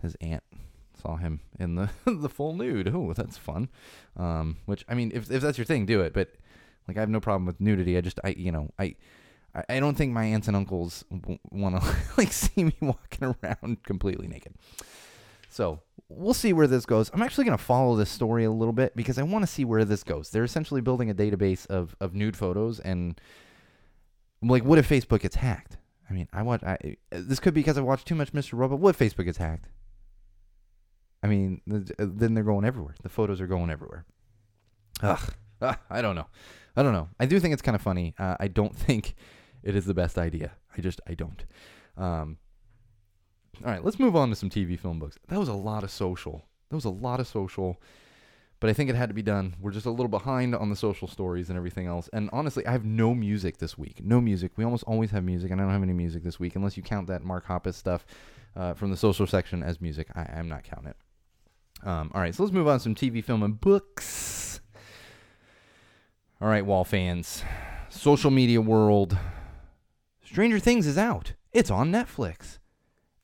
[0.00, 0.42] his aunt
[1.00, 2.90] saw him in the the full nude.
[2.94, 3.68] Oh, that's fun.
[4.16, 6.12] Um, which I mean, if if that's your thing, do it.
[6.12, 6.34] But
[6.86, 7.96] like, I have no problem with nudity.
[7.96, 8.96] I just I you know I.
[9.68, 13.84] I don't think my aunts and uncles w- want to like see me walking around
[13.84, 14.52] completely naked.
[15.54, 17.12] So we'll see where this goes.
[17.14, 19.64] I'm actually going to follow this story a little bit because I want to see
[19.64, 20.30] where this goes.
[20.30, 23.20] They're essentially building a database of, of nude photos and
[24.42, 25.76] like, what if Facebook gets hacked?
[26.10, 26.64] I mean, I watch.
[26.64, 28.54] I, this could be because I watched too much Mr.
[28.54, 28.80] Robot.
[28.80, 29.68] What if Facebook gets hacked?
[31.22, 32.96] I mean, then they're going everywhere.
[33.04, 34.06] The photos are going everywhere.
[35.02, 36.26] Ugh, Ugh I don't know.
[36.76, 37.10] I don't know.
[37.20, 38.16] I do think it's kind of funny.
[38.18, 39.14] Uh, I don't think
[39.62, 40.54] it is the best idea.
[40.76, 41.44] I just I don't.
[41.96, 42.38] Um,
[43.64, 45.18] all right, let's move on to some TV film books.
[45.28, 46.44] That was a lot of social.
[46.70, 47.80] That was a lot of social.
[48.60, 49.56] but I think it had to be done.
[49.60, 52.08] We're just a little behind on the social stories and everything else.
[52.12, 54.02] And honestly, I have no music this week.
[54.02, 54.52] No music.
[54.56, 56.82] We almost always have music, and I don't have any music this week unless you
[56.82, 58.06] count that Mark Hoppus stuff
[58.56, 60.08] uh, from the social section as music.
[60.14, 60.96] I, I'm not counting it.
[61.86, 64.60] Um, all right, so let's move on to some TV, film, and books.
[66.40, 67.42] All right, wall fans,
[67.90, 69.18] social media world.
[70.24, 71.34] Stranger Things is out.
[71.52, 72.58] It's on Netflix.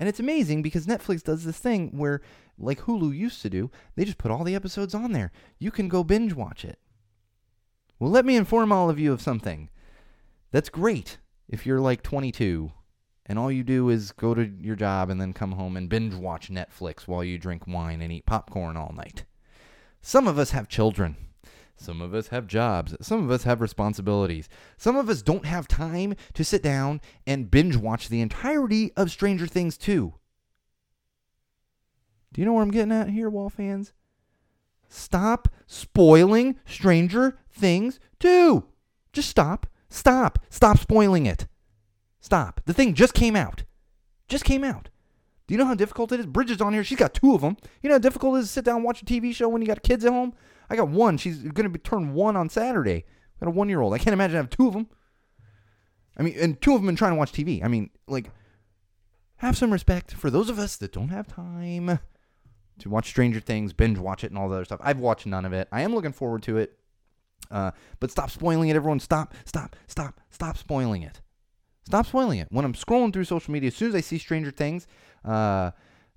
[0.01, 2.23] And it's amazing because Netflix does this thing where,
[2.59, 5.31] like Hulu used to do, they just put all the episodes on there.
[5.59, 6.79] You can go binge watch it.
[7.99, 9.69] Well, let me inform all of you of something.
[10.53, 11.19] That's great
[11.51, 12.73] if you're like 22
[13.27, 16.15] and all you do is go to your job and then come home and binge
[16.15, 19.25] watch Netflix while you drink wine and eat popcorn all night.
[20.01, 21.17] Some of us have children.
[21.81, 22.95] Some of us have jobs.
[23.01, 24.51] Some of us have responsibilities.
[24.77, 29.11] Some of us don't have time to sit down and binge watch the entirety of
[29.11, 30.13] Stranger Things 2.
[32.33, 33.95] Do you know where I'm getting at here, Wall fans?
[34.91, 38.63] Stop spoiling Stranger Things 2.
[39.15, 39.67] Just stop.
[39.89, 40.39] Stop.
[40.51, 41.47] Stop spoiling it.
[42.21, 42.61] Stop.
[42.67, 43.65] The thing just came out.
[44.29, 44.91] Just came out.
[45.47, 46.27] Do you know how difficult it is?
[46.27, 46.85] Bridget's on here.
[46.85, 47.57] She's got two of them.
[47.81, 49.63] You know how difficult it is to sit down and watch a TV show when
[49.63, 50.35] you got kids at home?
[50.71, 51.19] I got one.
[51.19, 53.05] She's going to be turn one on Saturday.
[53.05, 53.93] I got a one year old.
[53.93, 54.89] I can't imagine having two of them.
[56.17, 57.65] I mean, and two of them been trying to watch TV.
[57.65, 58.31] I mean, like,
[59.37, 61.99] have some respect for those of us that don't have time
[62.79, 64.81] to watch Stranger Things, binge watch it, and all the other stuff.
[64.83, 65.69] I've watched none of it.
[65.73, 66.79] I am looking forward to it.
[67.51, 69.01] Uh, but stop spoiling it, everyone.
[69.01, 71.21] Stop, stop, stop, stop spoiling it.
[71.87, 72.49] Stop spoiling it.
[72.51, 74.87] When I'm scrolling through social media, as soon as I see Stranger Things,
[75.25, 75.71] uh,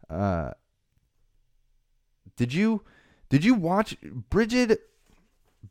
[0.09, 0.51] uh,
[2.35, 2.83] did you
[3.33, 3.97] did you watch
[4.29, 4.79] Bridget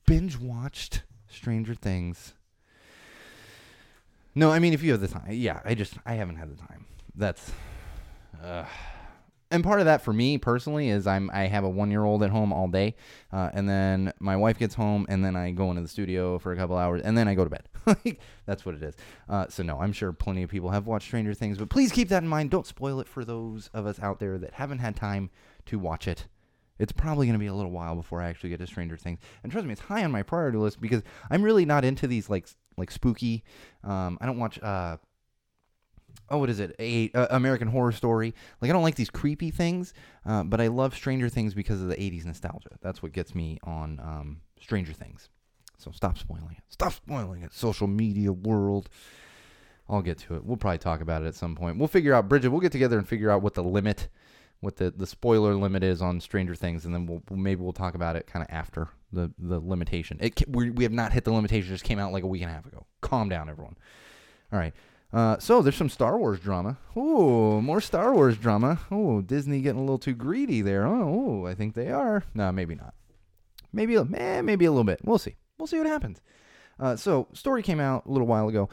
[0.04, 2.34] binge watched Stranger Things?
[4.34, 5.28] No, I mean if you have the time.
[5.30, 6.86] Yeah, I just I haven't had the time.
[7.14, 7.52] That's
[8.42, 8.64] uh,
[9.52, 12.24] and part of that for me personally is I'm I have a one year old
[12.24, 12.96] at home all day,
[13.32, 16.50] uh, and then my wife gets home, and then I go into the studio for
[16.50, 17.68] a couple hours, and then I go to bed.
[17.86, 18.96] Like, that's what it is.
[19.28, 22.08] Uh, so no, I'm sure plenty of people have watched Stranger Things, but please keep
[22.08, 22.50] that in mind.
[22.50, 25.30] Don't spoil it for those of us out there that haven't had time
[25.66, 26.26] to watch it.
[26.78, 29.18] It's probably going to be a little while before I actually get to Stranger Things,
[29.42, 32.28] and trust me, it's high on my priority list because I'm really not into these
[32.28, 33.44] like like spooky.
[33.84, 34.60] Um, I don't watch.
[34.62, 34.96] Uh,
[36.30, 36.74] oh, what is it?
[36.78, 38.34] A uh, American Horror Story.
[38.60, 39.94] Like I don't like these creepy things,
[40.26, 42.70] uh, but I love Stranger Things because of the '80s nostalgia.
[42.80, 45.28] That's what gets me on um, Stranger Things.
[45.78, 46.62] So stop spoiling it.
[46.68, 47.52] Stop spoiling it.
[47.52, 48.88] Social media world.
[49.88, 50.44] I'll get to it.
[50.44, 51.76] We'll probably talk about it at some point.
[51.76, 52.50] We'll figure out Bridget.
[52.50, 54.08] We'll get together and figure out what the limit,
[54.62, 57.96] what the, the spoiler limit is on Stranger Things, and then we'll maybe we'll talk
[57.96, 60.18] about it kind of after the the limitation.
[60.20, 61.68] It we, we have not hit the limitation.
[61.68, 62.86] It just came out like a week and a half ago.
[63.00, 63.76] Calm down, everyone.
[64.52, 64.72] All right.
[65.12, 66.78] Uh, so there's some Star Wars drama.
[66.96, 68.78] Ooh, more Star Wars drama.
[68.90, 70.86] Oh, Disney getting a little too greedy there.
[70.86, 72.22] Oh, I think they are.
[72.32, 72.94] No, maybe not.
[73.72, 75.00] Maybe, eh, maybe a little bit.
[75.02, 75.34] We'll see.
[75.58, 76.22] We'll see what happens.
[76.78, 78.68] Uh, so, story came out a little while ago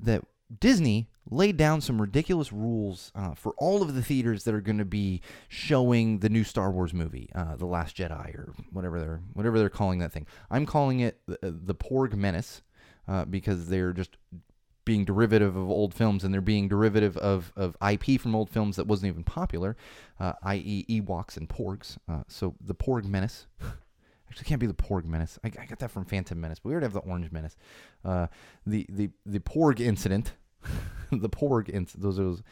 [0.00, 0.24] that
[0.58, 4.78] Disney laid down some ridiculous rules uh, for all of the theaters that are going
[4.78, 9.20] to be showing the new Star Wars movie, uh, The Last Jedi, or whatever they're
[9.32, 10.26] whatever they're calling that thing.
[10.50, 12.62] I'm calling it the, the Porg Menace
[13.06, 14.16] uh, because they're just
[14.88, 18.76] being derivative of old films and they're being derivative of, of IP from old films
[18.76, 19.76] that wasn't even popular,
[20.18, 21.98] uh, i.e., Ewoks and Porgs.
[22.08, 23.46] Uh, so the Porg Menace.
[24.30, 25.38] Actually, can't be the Porg Menace.
[25.44, 27.56] I, I, got that from Phantom Menace, but we already have the Orange Menace.
[28.04, 28.26] Uh,
[28.66, 30.34] the the the Porg incident,
[31.12, 32.02] the Porg incident.
[32.02, 32.42] Those those.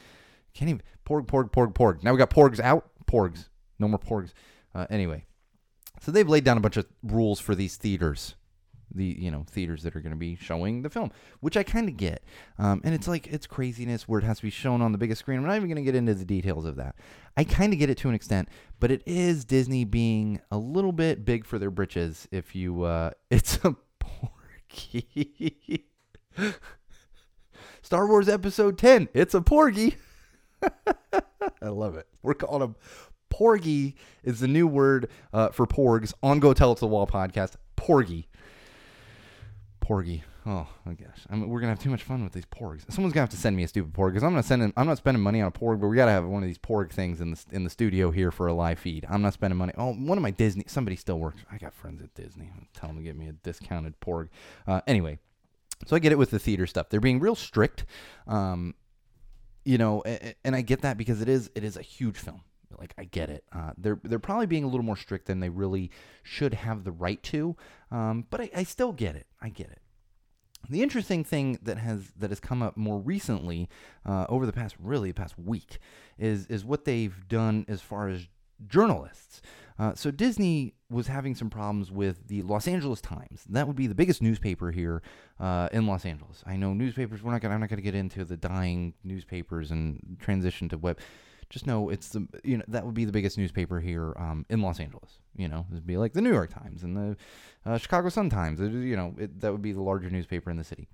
[0.55, 2.03] Can't even Porg Porg Porg Porg.
[2.03, 2.91] Now we got Porgs out.
[3.07, 3.49] Porgs.
[3.79, 4.33] No more Porgs.
[4.75, 5.25] Uh, anyway,
[6.01, 8.35] so they've laid down a bunch of rules for these theaters
[8.95, 11.89] the you know theaters that are going to be showing the film, which I kind
[11.89, 12.23] of get.
[12.59, 15.21] Um, and it's like it's craziness where it has to be shown on the biggest
[15.21, 15.39] screen.
[15.39, 16.97] I'm not even going to get into the details of that.
[17.37, 18.49] I kind of get it to an extent,
[18.81, 22.27] but it is Disney being a little bit big for their britches.
[22.31, 25.85] If you, uh, it's a porgy.
[27.87, 29.11] Star Wars Episode 10.
[29.15, 29.95] It's a porgy.
[31.63, 32.09] I love it.
[32.21, 32.75] We're calling them
[33.31, 37.07] porgy is the new word uh, for porgs on Go Tell It to the Wall
[37.07, 37.55] podcast.
[37.77, 38.29] Porgy.
[39.79, 40.25] Porgy.
[40.45, 42.91] Oh my gosh, I mean, we're gonna have too much fun with these porgs.
[42.93, 44.73] Someone's gonna have to send me a stupid porg because I'm not sending.
[44.77, 46.91] I'm not spending money on a porg, but we gotta have one of these porg
[46.91, 49.07] things in the in the studio here for a live feed.
[49.09, 49.73] I'm not spending money.
[49.79, 50.65] Oh, one of my Disney.
[50.67, 51.43] Somebody still works.
[51.53, 52.51] I got friends at Disney.
[52.75, 54.29] Tell them to get me a discounted porg.
[54.69, 55.19] Uh, anyway,
[55.85, 56.89] so I get it with the theater stuff.
[56.89, 57.85] They're being real strict.
[58.27, 58.75] Um,
[59.65, 60.03] you know,
[60.45, 62.43] and I get that because it is it is a huge film.
[62.79, 63.45] Like I get it.
[63.53, 65.91] Uh, they're they're probably being a little more strict than they really
[66.23, 67.57] should have the right to.
[67.91, 69.27] Um, but I, I still get it.
[69.41, 69.81] I get it.
[70.69, 73.69] The interesting thing that has that has come up more recently,
[74.05, 75.79] uh, over the past really past week,
[76.19, 78.27] is is what they've done as far as
[78.67, 79.43] journalists.
[79.79, 83.45] Uh, so Disney was having some problems with the Los Angeles Times.
[83.49, 85.03] That would be the biggest newspaper here
[85.39, 86.43] uh, in Los Angeles.
[86.47, 87.23] I know newspapers.
[87.23, 87.55] We're not gonna.
[87.55, 90.99] I'm not gonna get into the dying newspapers and transition to web.
[91.51, 94.63] Just know it's the you know that would be the biggest newspaper here um, in
[94.63, 95.19] Los Angeles.
[95.37, 97.17] You know, it'd be like the New York Times and the
[97.65, 98.61] uh, Chicago Sun Times.
[98.61, 100.89] You know, it, that would be the larger newspaper in the city.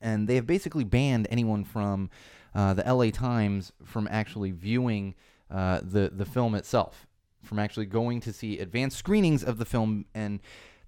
[0.00, 2.08] And they have basically banned anyone from
[2.54, 5.16] uh, the LA Times from actually viewing
[5.50, 7.07] uh, the the film itself
[7.42, 10.40] from actually going to see advanced screenings of the film and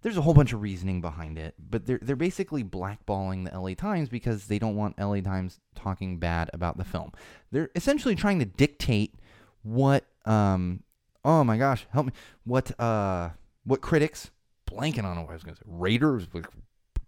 [0.03, 3.75] there's a whole bunch of reasoning behind it, but they're they're basically blackballing the LA
[3.75, 7.13] Times because they don't want LA Times talking bad about the film.
[7.51, 9.15] They're essentially trying to dictate
[9.63, 10.83] what um
[11.25, 12.13] oh my gosh, help me
[12.45, 13.31] what uh
[13.65, 14.31] what critics
[14.71, 16.47] blanking on what I was going to say with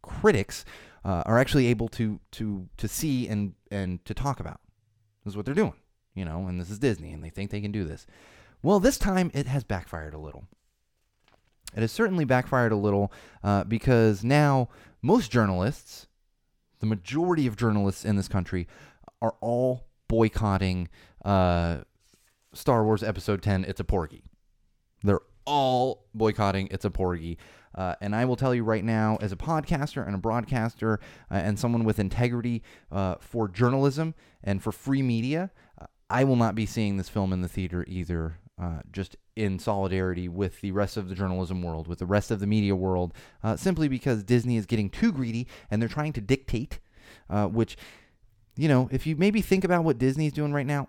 [0.03, 0.65] critics
[1.05, 4.61] uh, are actually able to to to see and and to talk about.
[5.25, 5.75] This is what they're doing,
[6.15, 8.07] you know, and this is Disney and they think they can do this.
[8.63, 10.47] Well, this time it has backfired a little.
[11.75, 14.69] It has certainly backfired a little uh, because now
[15.01, 16.07] most journalists,
[16.81, 18.69] the majority of journalists in this country,
[19.21, 20.89] are all boycotting
[21.25, 21.79] uh,
[22.53, 24.25] Star Wars Episode 10, It's a Porgy.
[25.03, 27.39] They're all boycotting It's a Porgy.
[27.75, 31.01] Uh, and I will tell you right now, as a podcaster and a broadcaster
[31.31, 35.51] uh, and someone with integrity uh, for journalism and for free media,
[35.81, 39.59] uh, I will not be seeing this film in the theater either uh, just in
[39.59, 43.13] solidarity with the rest of the journalism world, with the rest of the media world,
[43.43, 46.79] uh, simply because Disney is getting too greedy and they're trying to dictate,
[47.31, 47.77] uh, which,
[48.57, 50.89] you know, if you maybe think about what Disney's doing right now,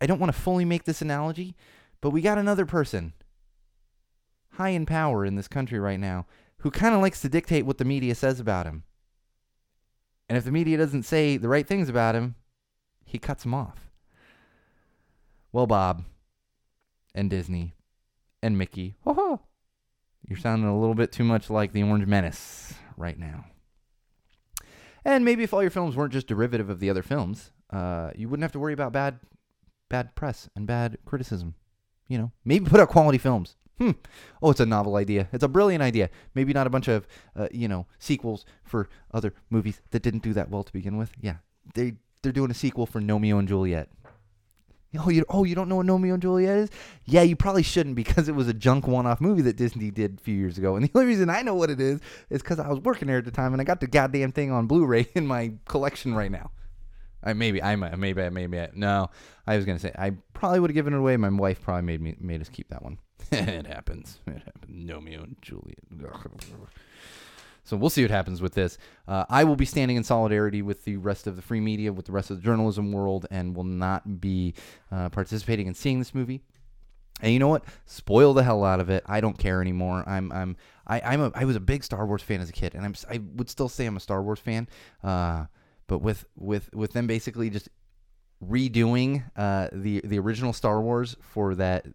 [0.00, 1.54] I don't want to fully make this analogy,
[2.00, 3.12] but we got another person
[4.54, 6.26] high in power in this country right now
[6.58, 8.82] who kind of likes to dictate what the media says about him.
[10.28, 12.34] And if the media doesn't say the right things about him,
[13.04, 13.90] he cuts them off.
[15.52, 16.04] Well, Bob,
[17.14, 17.74] and Disney
[18.42, 18.96] and Mickey.
[19.04, 19.40] ho!
[20.28, 23.46] You're sounding a little bit too much like the Orange Menace right now.
[25.04, 28.28] And maybe if all your films weren't just derivative of the other films, uh, you
[28.28, 29.18] wouldn't have to worry about bad,
[29.88, 31.54] bad press and bad criticism.
[32.08, 33.56] You know, maybe put out quality films.
[33.78, 33.92] Hmm.
[34.42, 35.28] Oh, it's a novel idea.
[35.32, 36.10] It's a brilliant idea.
[36.34, 40.34] Maybe not a bunch of, uh, you know, sequels for other movies that didn't do
[40.34, 41.12] that well to begin with.
[41.18, 41.36] Yeah,
[41.74, 43.88] they they're doing a sequel for Gnomeo and Juliet.
[44.98, 46.70] Oh, you oh you don't know what Gnomeo and Juliet is?
[47.04, 50.22] Yeah, you probably shouldn't because it was a junk one-off movie that Disney did a
[50.22, 50.74] few years ago.
[50.74, 53.18] And the only reason I know what it is is because I was working there
[53.18, 56.30] at the time and I got the goddamn thing on Blu-ray in my collection right
[56.30, 56.50] now.
[57.22, 59.10] I maybe I might maybe I maybe I, no.
[59.46, 61.16] I was gonna say I probably would have given it away.
[61.16, 62.98] My wife probably made me made us keep that one.
[63.30, 64.18] it happens.
[64.26, 64.90] It happens.
[64.90, 65.78] Gnomeo and Juliet.
[67.70, 68.78] So we'll see what happens with this.
[69.06, 72.04] Uh, I will be standing in solidarity with the rest of the free media, with
[72.04, 74.54] the rest of the journalism world, and will not be
[74.90, 76.42] uh, participating in seeing this movie.
[77.20, 77.62] And you know what?
[77.86, 79.04] Spoil the hell out of it.
[79.06, 80.02] I don't care anymore.
[80.04, 82.74] I'm I'm I, I'm a I was a big Star Wars fan as a kid,
[82.74, 84.66] and I'm I would still say I'm a Star Wars fan.
[85.04, 85.44] Uh,
[85.86, 87.68] but with with with them basically just
[88.44, 91.86] redoing uh, the the original Star Wars for that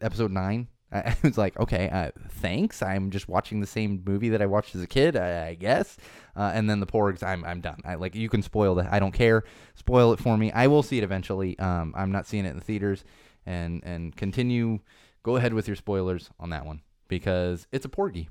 [0.00, 0.68] Episode Nine
[1.06, 2.80] I was like, okay, uh, thanks.
[2.80, 5.96] I'm just watching the same movie that I watched as a kid, I, I guess.
[6.36, 7.80] Uh, and then the Porgs, I'm I'm done.
[7.84, 8.92] I like you can spoil that.
[8.92, 9.42] I don't care.
[9.74, 10.52] Spoil it for me.
[10.52, 11.58] I will see it eventually.
[11.58, 13.04] Um, I'm not seeing it in the theaters,
[13.44, 14.78] and and continue.
[15.24, 18.28] Go ahead with your spoilers on that one because it's a Porgy.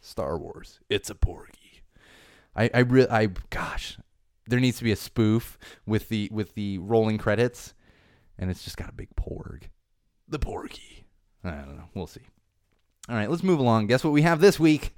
[0.00, 0.80] Star Wars.
[0.90, 1.82] It's a Porgy.
[2.56, 3.98] I I really I gosh,
[4.48, 7.74] there needs to be a spoof with the with the rolling credits,
[8.36, 9.64] and it's just got a big Porg.
[10.26, 11.04] The Porgy.
[11.44, 11.88] I don't know.
[11.94, 12.20] We'll see.
[13.08, 13.86] All right, let's move along.
[13.86, 14.94] Guess what we have this week?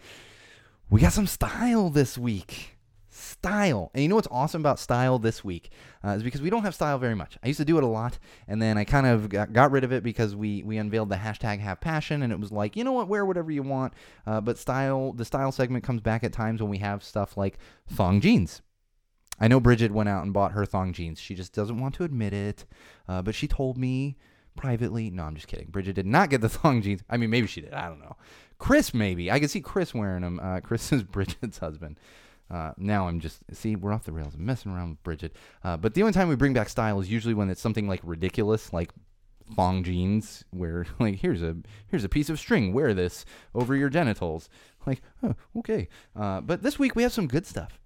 [0.91, 2.76] We got some style this week.
[3.09, 3.91] Style.
[3.95, 5.70] And you know what's awesome about style this week
[6.05, 7.38] uh, is because we don't have style very much.
[7.45, 8.18] I used to do it a lot,
[8.49, 11.16] and then I kind of got, got, rid of it because we we unveiled the
[11.16, 13.93] hashtag Have Passion, and it was like, you know what, wear whatever you want.
[14.26, 17.59] Uh, but style, the style segment comes back at times when we have stuff like
[17.88, 18.62] thong jeans.
[19.38, 21.20] I know Bridget went out and bought her thong jeans.
[21.20, 22.64] She just doesn't want to admit it,
[23.09, 24.16] uh, but she told me
[24.57, 25.11] privately.
[25.11, 25.68] No, I'm just kidding.
[25.68, 27.03] Bridget did not get the thong jeans.
[27.09, 27.74] I mean, maybe she did.
[27.74, 28.16] I don't know.
[28.59, 29.30] Chris, maybe.
[29.30, 30.40] I can see Chris wearing them.
[30.40, 31.98] Uh, Chris is Bridget's husband.
[32.51, 34.34] Uh, now I'm just see we're off the rails.
[34.34, 35.36] I'm messing around with Bridget.
[35.62, 38.01] Uh, but the only time we bring back style is usually when it's something like
[38.03, 38.90] ridiculous, like
[39.55, 41.57] thong jeans, where like here's a
[41.88, 42.72] here's a piece of string.
[42.72, 43.24] Wear this
[43.55, 44.48] over your genitals.
[44.86, 45.88] Like, oh, okay.
[46.16, 47.78] Uh, but this week we have some good stuff.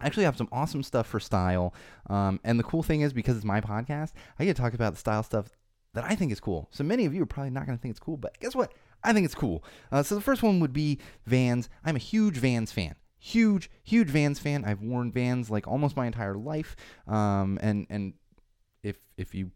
[0.00, 1.72] I actually have some awesome stuff for style.
[2.10, 4.92] Um, and the cool thing is because it's my podcast, I get to talk about
[4.92, 5.48] the style stuff
[5.94, 6.68] that I think is cool.
[6.70, 8.72] So many of you are probably not going to think it's cool, but guess what?
[9.02, 9.64] I think it's cool.
[9.90, 11.68] Uh, so the first one would be Vans.
[11.84, 12.94] I'm a huge Vans fan.
[13.18, 14.64] Huge, huge Vans fan.
[14.64, 16.76] I've worn Vans like almost my entire life.
[17.06, 18.14] Um, and and
[18.82, 19.50] if if you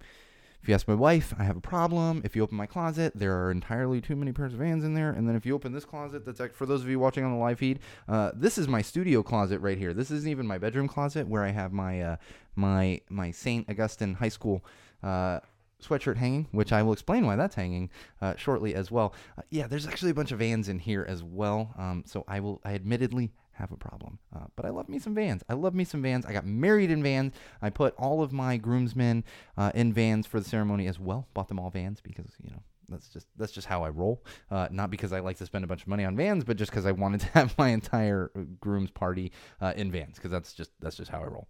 [0.63, 2.21] if you ask my wife, I have a problem.
[2.25, 5.11] If you open my closet, there are entirely too many pairs of Vans in there.
[5.11, 7.33] And then if you open this closet, that's like, for those of you watching on
[7.33, 7.79] the live feed,
[8.09, 9.95] uh, this is my studio closet right here.
[9.95, 12.17] This isn't even my bedroom closet where I have my uh,
[12.57, 14.65] my my Saint Augustine High School.
[15.03, 15.41] Uh,
[15.83, 19.15] sweatshirt hanging, which I will explain why that's hanging uh, shortly as well.
[19.37, 21.75] Uh, yeah, there's actually a bunch of Vans in here as well.
[21.79, 24.19] Um, so I will, I admittedly have a problem.
[24.35, 25.43] Uh, but I love me some Vans.
[25.49, 26.25] I love me some Vans.
[26.25, 27.35] I got married in Vans.
[27.61, 29.25] I put all of my groomsmen
[29.57, 31.27] uh, in Vans for the ceremony as well.
[31.35, 34.25] Bought them all Vans because you know that's just that's just how I roll.
[34.51, 36.71] Uh, not because I like to spend a bunch of money on Vans, but just
[36.71, 40.71] because I wanted to have my entire groom's party uh, in Vans because that's just
[40.81, 41.49] that's just how I roll.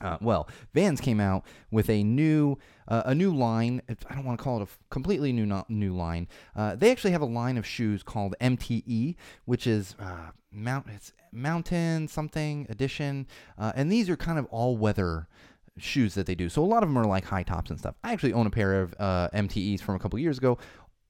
[0.00, 3.82] Uh, well, Vans came out with a new uh, a new line.
[3.88, 6.28] I don't want to call it a completely new not new line.
[6.56, 11.12] Uh, they actually have a line of shoes called MTE, which is uh, mount it's
[11.30, 13.26] mountain something edition,
[13.58, 15.28] uh, and these are kind of all weather
[15.78, 16.48] shoes that they do.
[16.48, 17.94] So a lot of them are like high tops and stuff.
[18.02, 20.58] I actually own a pair of uh, MTEs from a couple years ago.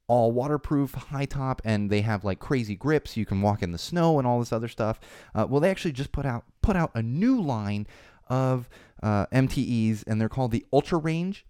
[0.08, 3.16] All waterproof, high top, and they have like crazy grips.
[3.16, 5.00] You can walk in the snow and all this other stuff.
[5.34, 7.86] well, they actually just put out put out a new line
[8.32, 8.68] of
[9.02, 11.44] uh, MTEs, and they're called the Ultra Range.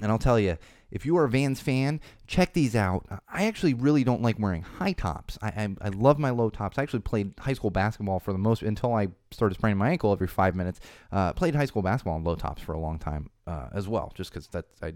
[0.00, 0.56] And I'll tell you,
[0.90, 3.06] if you are a Vans fan, check these out.
[3.28, 5.38] I actually really don't like wearing high tops.
[5.42, 6.78] I, I, I, love my low tops.
[6.78, 10.12] I actually played high school basketball for the most until I started spraining my ankle
[10.12, 10.80] every five minutes.
[11.12, 14.12] Uh, played high school basketball in low tops for a long time uh, as well,
[14.14, 14.94] just because that's I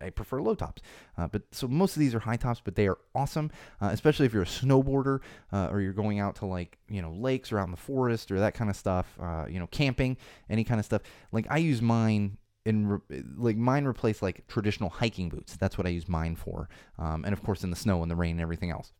[0.00, 0.82] I prefer low tops.
[1.16, 4.26] Uh, but so most of these are high tops, but they are awesome, uh, especially
[4.26, 5.20] if you're a snowboarder
[5.52, 8.30] uh, or you're going out to like you know lakes or out in the forest
[8.30, 9.06] or that kind of stuff.
[9.20, 10.16] Uh, you know, camping,
[10.48, 11.02] any kind of stuff.
[11.32, 15.56] Like I use mine in re- like mine replace like traditional hiking boots.
[15.56, 16.68] That's what I use mine for.
[16.98, 18.92] Um, and of course in the snow and the rain and everything else.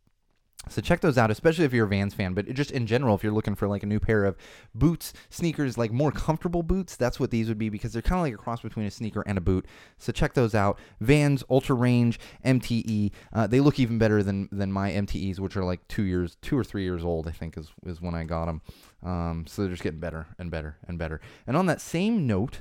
[0.68, 2.34] So check those out, especially if you're a Vans fan.
[2.34, 4.36] But just in general, if you're looking for like a new pair of
[4.74, 8.22] boots, sneakers, like more comfortable boots, that's what these would be because they're kind of
[8.22, 9.66] like a cross between a sneaker and a boot.
[9.98, 10.78] So check those out.
[11.00, 13.10] Vans Ultra Range MTE.
[13.32, 16.56] Uh, they look even better than than my MTEs, which are like two years, two
[16.56, 17.26] or three years old.
[17.26, 18.62] I think is is when I got them.
[19.02, 21.20] Um, so they're just getting better and better and better.
[21.46, 22.60] And on that same note,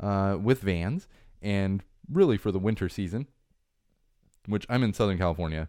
[0.00, 1.06] uh, with Vans,
[1.42, 3.26] and really for the winter season,
[4.46, 5.68] which I'm in Southern California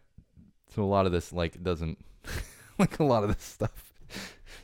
[0.75, 1.97] so a lot of this like doesn't
[2.77, 3.93] like a lot of this stuff.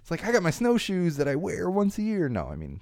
[0.01, 2.27] It's like I got my snowshoes that I wear once a year.
[2.27, 2.81] No, I mean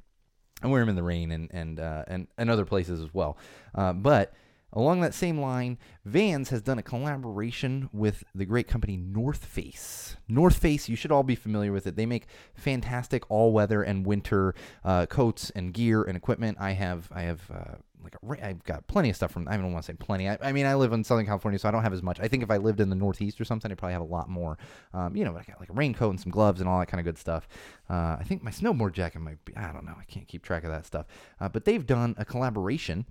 [0.63, 3.37] I wear them in the rain and and uh, and and other places as well.
[3.75, 4.33] Uh, but
[4.73, 10.15] along that same line, Vans has done a collaboration with the great company North Face.
[10.27, 11.95] North Face, you should all be familiar with it.
[11.95, 14.53] They make fantastic all-weather and winter
[14.83, 16.57] uh, coats and gear and equipment.
[16.59, 19.47] I have I have uh, like a, I've got plenty of stuff from.
[19.47, 20.29] I don't want to say plenty.
[20.29, 22.19] I, I, mean, I live in Southern California, so I don't have as much.
[22.19, 24.29] I think if I lived in the Northeast or something, I'd probably have a lot
[24.29, 24.57] more.
[24.93, 26.99] Um, you know, I got like a raincoat and some gloves and all that kind
[26.99, 27.47] of good stuff.
[27.89, 29.55] Uh, I think my snowboard jacket might be.
[29.55, 29.95] I don't know.
[29.99, 31.07] I can't keep track of that stuff.
[31.39, 33.05] Uh, but they've done a collaboration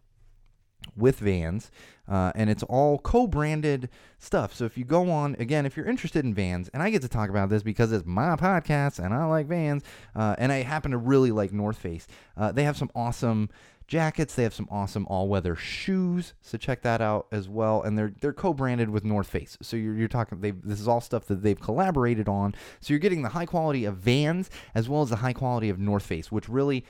[0.96, 1.70] with Vans,
[2.08, 4.54] uh, and it's all co-branded stuff.
[4.54, 7.08] So if you go on again, if you're interested in Vans, and I get to
[7.08, 9.82] talk about this because it's my podcast and I like Vans,
[10.14, 12.06] uh, and I happen to really like North Face.
[12.36, 13.50] Uh, they have some awesome
[13.86, 14.34] jackets.
[14.34, 17.82] They have some awesome all-weather shoes, so check that out as well.
[17.82, 20.40] And they're they're co-branded with North Face, so you're, you're talking.
[20.40, 22.54] They this is all stuff that they've collaborated on.
[22.80, 25.78] So you're getting the high quality of Vans as well as the high quality of
[25.78, 26.84] North Face, which really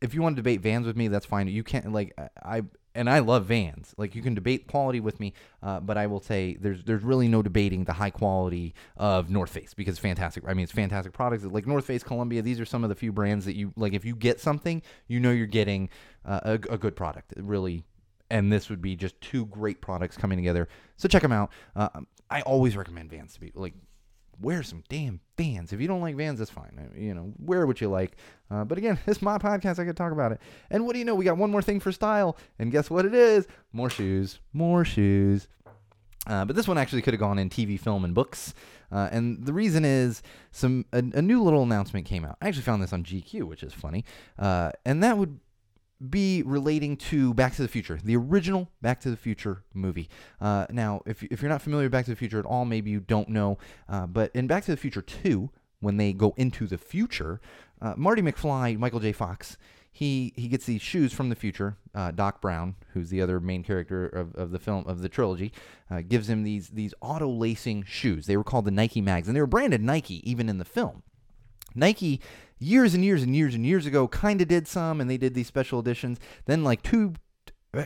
[0.00, 1.48] if you want to debate Vans with me, that's fine.
[1.48, 2.62] You can't like I
[2.98, 3.94] and I love Vans.
[3.96, 5.32] Like you can debate quality with me,
[5.62, 9.50] uh, but I will say there's there's really no debating the high quality of North
[9.50, 10.44] Face because it's fantastic.
[10.46, 11.44] I mean, it's fantastic products.
[11.44, 12.42] Like North Face, Columbia.
[12.42, 13.92] These are some of the few brands that you like.
[13.92, 15.88] If you get something, you know you're getting
[16.24, 17.34] uh, a, a good product.
[17.36, 17.84] Really
[18.30, 20.68] and this would be just two great products coming together.
[20.96, 21.50] So check them out.
[21.74, 21.88] Uh,
[22.30, 23.74] I always recommend Vans to be like
[24.40, 25.72] wear some damn Vans.
[25.72, 26.90] If you don't like Vans, that's fine.
[26.96, 28.16] You know, wear what you like.
[28.50, 29.78] Uh, but again, it's my podcast.
[29.78, 30.40] I can talk about it.
[30.70, 31.14] And what do you know?
[31.14, 32.36] We got one more thing for style.
[32.58, 33.46] And guess what it is?
[33.72, 34.40] More shoes.
[34.52, 35.48] More shoes.
[36.26, 38.52] Uh, but this one actually could have gone in TV, film, and books.
[38.92, 42.36] Uh, and the reason is some a, a, new little announcement came out.
[42.40, 44.04] I actually found this on GQ, which is funny.
[44.38, 45.40] Uh, and that would
[46.06, 50.08] be relating to Back to the Future, the original Back to the Future movie.
[50.40, 52.90] Uh, now, if, if you're not familiar with Back to the Future at all, maybe
[52.90, 56.66] you don't know, uh, but in Back to the Future 2, when they go into
[56.66, 57.40] the future,
[57.80, 59.12] uh, Marty McFly, Michael J.
[59.12, 59.56] Fox,
[59.90, 61.76] he, he gets these shoes from the future.
[61.94, 65.52] Uh, Doc Brown, who's the other main character of, of the film of the trilogy,
[65.90, 68.26] uh, gives him these these auto lacing shoes.
[68.26, 71.02] They were called the Nike Mags, and they were branded Nike even in the film.
[71.74, 72.20] Nike
[72.58, 75.34] years and years and years and years ago kind of did some and they did
[75.34, 76.18] these special editions.
[76.46, 77.14] Then like two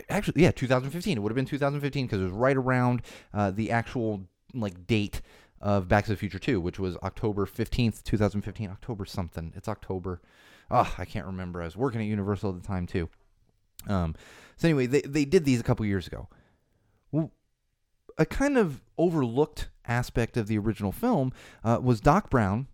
[0.09, 3.03] actually yeah 2015 it would have been 2015 because it was right around
[3.35, 4.23] uh, the actual
[4.55, 5.21] like date
[5.61, 9.53] of Back to the Future 2 which was October 15th 2015 October something.
[9.57, 10.21] It's October.
[10.71, 11.63] Oh I can't remember.
[11.63, 13.09] I was working at Universal at the time too.
[13.89, 14.15] Um,
[14.57, 16.29] so anyway, they they did these a couple years ago.
[17.11, 17.33] Well,
[18.19, 21.33] a kind of overlooked aspect of the original film
[21.65, 22.69] uh, was Doc Brown,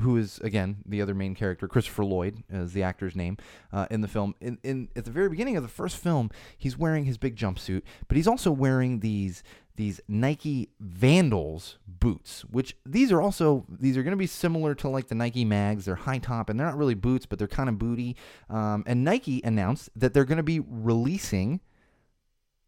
[0.00, 3.36] who is again the other main character, Christopher Lloyd, is the actor's name
[3.72, 4.34] uh, in the film.
[4.40, 7.82] In, in at the very beginning of the first film, he's wearing his big jumpsuit,
[8.06, 9.42] but he's also wearing these
[9.78, 14.88] these Nike Vandals boots, which these are also these are going to be similar to
[14.88, 15.84] like the Nike Mags.
[15.84, 18.16] They're high top and they're not really boots, but they're kind of booty.
[18.50, 21.60] Um, and Nike announced that they're going to be releasing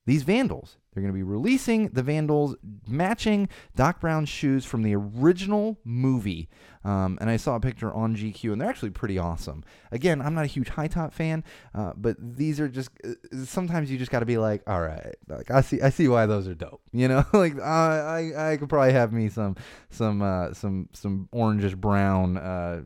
[0.06, 0.78] these Vandals.
[0.92, 2.56] They're going to be releasing the Vandals
[2.88, 6.48] matching Doc Brown's shoes from the original movie.
[6.84, 9.62] Um, and I saw a picture on GQ, and they're actually pretty awesome.
[9.92, 13.12] Again, I'm not a huge high top fan, uh, but these are just uh,
[13.44, 16.26] sometimes you just got to be like, all right, like I see, I see why
[16.26, 16.80] those are dope.
[16.92, 19.56] You know, like I, I could probably have me some,
[19.90, 22.82] some, uh, some, some orangish brown uh,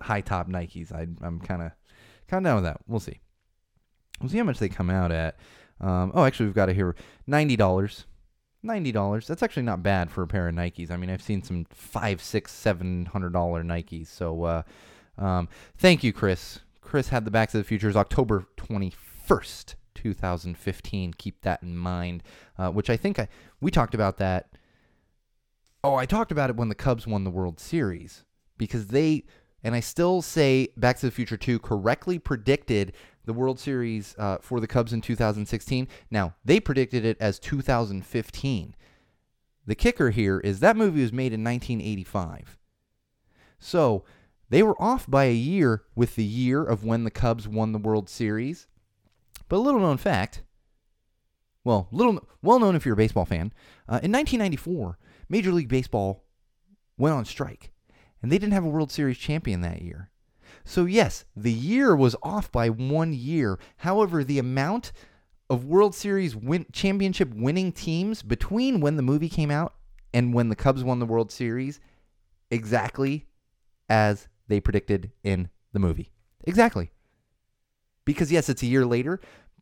[0.00, 0.92] high top Nikes.
[0.92, 1.70] I, I'm kind of,
[2.28, 2.80] kind of down with that.
[2.86, 3.20] We'll see.
[4.20, 5.36] We'll see how much they come out at.
[5.80, 6.94] Um, oh, actually, we've got it here.
[7.26, 8.06] Ninety dollars.
[8.62, 9.26] Ninety dollars.
[9.26, 10.90] That's actually not bad for a pair of Nikes.
[10.90, 14.08] I mean, I've seen some five, six, seven hundred dollar Nikes.
[14.08, 14.62] So, uh,
[15.18, 16.60] um, thank you, Chris.
[16.80, 21.14] Chris had the Back to the Futures October twenty first, two thousand fifteen.
[21.14, 22.22] Keep that in mind.
[22.58, 23.28] Uh, which I think I
[23.60, 24.50] we talked about that.
[25.82, 28.24] Oh, I talked about it when the Cubs won the World Series
[28.58, 29.24] because they
[29.62, 32.92] and I still say Back to the Future 2 correctly predicted
[33.24, 35.88] the World Series uh, for the Cubs in 2016.
[36.10, 38.74] Now, they predicted it as 2015.
[39.66, 42.58] The kicker here is that movie was made in 1985.
[43.58, 44.04] So
[44.48, 47.78] they were off by a year with the year of when the Cubs won the
[47.78, 48.66] World Series.
[49.48, 50.42] But a little known fact,
[51.62, 53.52] well, little well known if you're a baseball fan,
[53.88, 54.98] uh, in 1994,
[55.28, 56.24] Major League Baseball
[56.96, 57.70] went on strike,
[58.22, 60.09] and they didn't have a World Series champion that year.
[60.64, 63.58] So, yes, the year was off by one year.
[63.78, 64.92] However, the amount
[65.48, 69.74] of World Series win- championship winning teams between when the movie came out
[70.14, 71.80] and when the Cubs won the World Series
[72.50, 73.26] exactly
[73.88, 76.10] as they predicted in the movie.
[76.44, 76.90] Exactly.
[78.04, 79.20] Because, yes, it's a year later,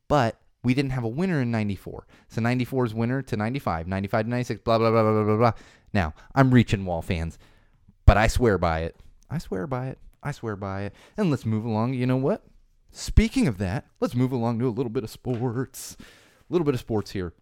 [0.09, 2.07] but we didn't have a winner in 94.
[2.29, 5.53] So 94's winner to 95, 95 to 96, blah, blah, blah, blah, blah, blah.
[5.93, 7.39] Now, I'm reaching wall fans,
[8.05, 8.97] but I swear by it.
[9.31, 9.99] I swear by it.
[10.23, 10.95] I swear by it.
[11.17, 11.95] And let's move along.
[11.95, 12.45] You know what?
[12.91, 15.97] Speaking of that, let's move along to a little bit of sports.
[16.01, 17.35] A little bit of sports here.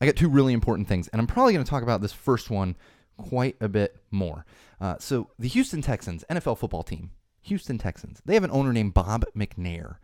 [0.00, 2.50] I got two really important things, and I'm probably going to talk about this first
[2.50, 2.76] one
[3.16, 4.44] quite a bit more.
[4.80, 8.94] Uh, so, the Houston Texans, NFL football team, Houston Texans, they have an owner named
[8.94, 9.96] Bob McNair.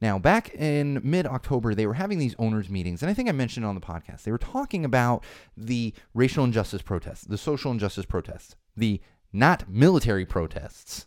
[0.00, 3.32] Now, back in mid October, they were having these owners' meetings, and I think I
[3.32, 4.22] mentioned it on the podcast.
[4.22, 5.24] They were talking about
[5.56, 9.00] the racial injustice protests, the social injustice protests, the
[9.32, 11.06] not military protests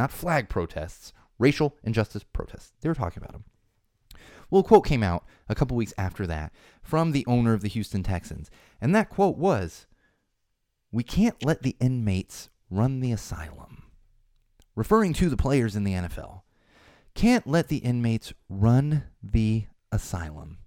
[0.00, 2.72] not flag protests, racial injustice protests.
[2.80, 3.44] They were talking about them.
[4.50, 7.68] Well, a quote came out a couple weeks after that from the owner of the
[7.68, 9.86] Houston Texans, and that quote was
[10.90, 13.82] We can't let the inmates run the asylum.
[14.74, 16.42] Referring to the players in the NFL.
[17.14, 20.58] Can't let the inmates run the asylum.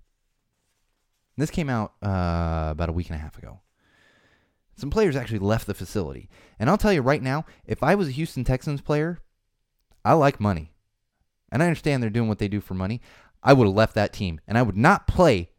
[1.37, 3.61] This came out uh, about a week and a half ago.
[4.75, 6.29] Some players actually left the facility.
[6.59, 9.19] And I'll tell you right now, if I was a Houston Texans player,
[10.03, 10.73] I like money.
[11.51, 13.01] And I understand they're doing what they do for money.
[13.41, 14.41] I would have left that team.
[14.47, 15.51] And I would not play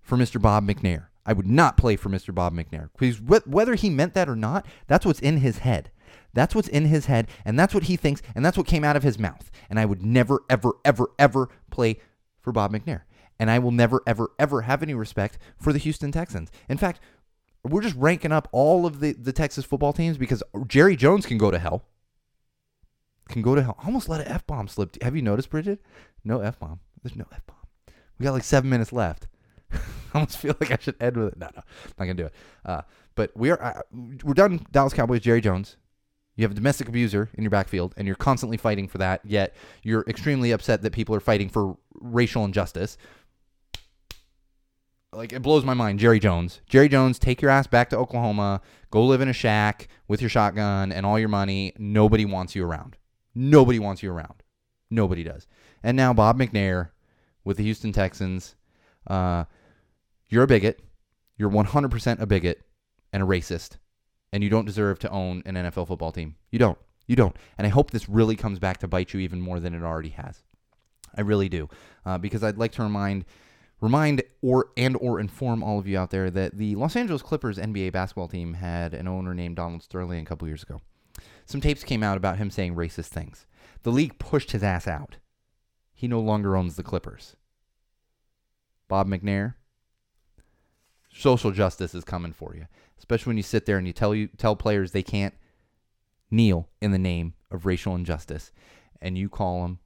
[0.00, 0.40] for Mr.
[0.40, 1.06] Bob McNair.
[1.24, 2.34] I would not play for Mr.
[2.34, 2.90] Bob McNair.
[2.96, 5.90] Because whether he meant that or not, that's what's in his head.
[6.32, 8.94] That's what's in his head, and that's what he thinks, and that's what came out
[8.94, 9.50] of his mouth.
[9.70, 11.98] And I would never, ever, ever, ever play
[12.42, 13.02] for Bob McNair.
[13.40, 16.50] And I will never, ever, ever have any respect for the Houston Texans.
[16.68, 17.00] In fact,
[17.64, 21.38] we're just ranking up all of the, the Texas football teams because Jerry Jones can
[21.38, 21.84] go to hell.
[23.28, 23.76] Can go to hell.
[23.84, 25.02] Almost let an F bomb slip.
[25.02, 25.80] Have you noticed, Bridget?
[26.24, 26.80] No F bomb.
[27.02, 27.56] There's no F bomb.
[28.18, 29.26] We got like seven minutes left.
[29.72, 29.78] I
[30.14, 31.38] almost feel like I should end with it.
[31.38, 32.34] No, no, I'm not gonna do it.
[32.64, 32.82] Uh,
[33.14, 33.82] but we are uh,
[34.24, 34.64] we're done.
[34.70, 35.20] Dallas Cowboys.
[35.20, 35.76] Jerry Jones.
[36.36, 39.22] You have a domestic abuser in your backfield, and you're constantly fighting for that.
[39.24, 42.98] Yet you're extremely upset that people are fighting for racial injustice
[45.16, 45.98] like it blows my mind.
[45.98, 48.60] Jerry Jones, Jerry Jones, take your ass back to Oklahoma,
[48.90, 51.72] go live in a shack with your shotgun and all your money.
[51.78, 52.96] Nobody wants you around.
[53.36, 54.42] Nobody wants you around.
[54.90, 55.46] Nobody does.
[55.82, 56.90] And now Bob McNair
[57.44, 58.56] with the Houston Texans.
[59.06, 59.44] Uh,
[60.28, 60.80] you're a bigot.
[61.36, 62.62] You're 100% a bigot
[63.12, 63.76] and a racist,
[64.32, 66.36] and you don't deserve to own an NFL football team.
[66.50, 66.78] You don't.
[67.06, 67.36] You don't.
[67.58, 70.08] And I hope this really comes back to bite you even more than it already
[70.10, 70.42] has.
[71.16, 71.68] I really do,
[72.04, 73.26] uh, because I'd like to remind
[73.80, 77.58] remind or and or inform all of you out there that the Los Angeles Clippers
[77.58, 80.80] NBA basketball team had an owner named Donald Sterling a couple years ago.
[81.46, 83.46] Some tapes came out about him saying racist things.
[83.84, 85.16] The league pushed his ass out.
[85.94, 87.36] he no longer owns the Clippers.
[88.86, 89.54] Bob McNair,
[91.10, 92.66] social justice is coming for you,
[92.98, 95.34] especially when you sit there and you tell you tell players they can't
[96.30, 98.52] kneel in the name of racial injustice,
[99.00, 99.78] and you call them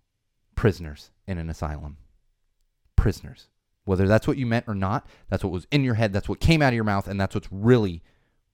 [0.57, 1.97] prisoners in an asylum.
[2.97, 3.49] Prisoners.
[3.85, 6.41] Whether that's what you meant or not, that's what was in your head, that's what
[6.41, 8.03] came out of your mouth, and that's what's really,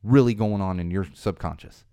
[0.03, 1.85] really going on in your subconscious.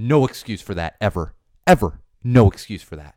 [0.00, 1.34] No excuse for that, ever.
[1.66, 2.00] Ever.
[2.22, 3.16] No excuse for that.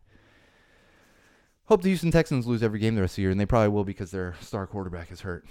[1.66, 3.70] Hope the Houston Texans lose every game the rest of the year, and they probably
[3.70, 5.46] will because their star quarterback is hurt.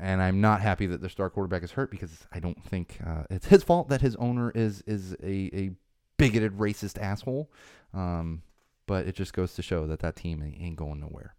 [0.00, 3.24] And I'm not happy that their star quarterback is hurt because I don't think uh,
[3.30, 5.70] it's his fault that his owner is is a, a
[6.18, 7.50] bigoted, racist asshole.
[7.92, 8.42] Um,
[8.86, 11.34] but it just goes to show that that team ain't going nowhere.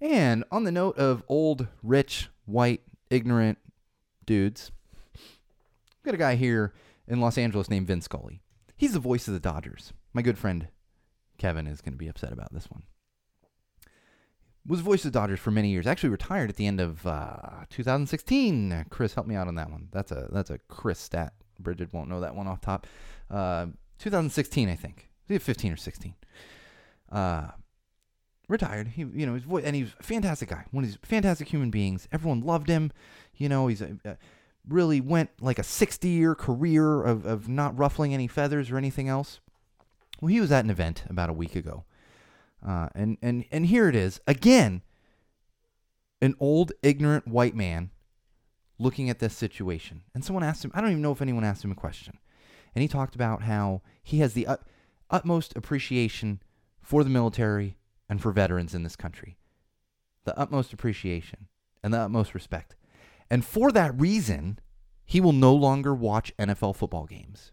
[0.00, 3.58] And on the note of old, rich, white, ignorant
[4.24, 4.70] dudes,
[5.14, 6.72] we've got a guy here
[7.08, 8.42] in Los Angeles named Vin Scully.
[8.76, 9.92] He's the voice of the Dodgers.
[10.12, 10.68] My good friend
[11.38, 12.82] Kevin is going to be upset about this one.
[14.66, 15.86] Was voice of the Dodgers for many years.
[15.86, 18.86] Actually retired at the end of uh, 2016.
[18.90, 19.88] Chris, help me out on that one.
[19.90, 21.32] That's a that's a Chris stat.
[21.58, 22.86] Bridget won't know that one off top.
[23.30, 23.66] Uh,
[23.98, 25.08] 2016, I think.
[25.28, 26.14] 15 or 16.
[27.10, 27.48] Uh,
[28.48, 28.88] retired.
[28.88, 30.64] He, you know, his voice, and he's a fantastic guy.
[30.70, 32.08] One of these fantastic human beings.
[32.12, 32.92] Everyone loved him.
[33.36, 34.16] You know, he's a, a
[34.68, 39.08] really went like a 60 year career of, of not ruffling any feathers or anything
[39.08, 39.40] else.
[40.20, 41.84] Well, he was at an event about a week ago.
[42.66, 44.82] Uh, and, and, and here it is again
[46.20, 47.90] an old, ignorant white man
[48.78, 50.02] looking at this situation.
[50.14, 52.18] And someone asked him, I don't even know if anyone asked him a question.
[52.74, 54.66] And he talked about how he has the ut-
[55.10, 56.42] utmost appreciation
[56.80, 57.76] for the military
[58.08, 59.36] and for veterans in this country.
[60.24, 61.46] The utmost appreciation
[61.82, 62.74] and the utmost respect.
[63.30, 64.58] And for that reason,
[65.04, 67.52] he will no longer watch NFL football games.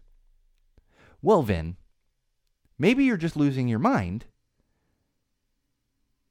[1.22, 1.76] Well, Vin,
[2.78, 4.26] maybe you're just losing your mind,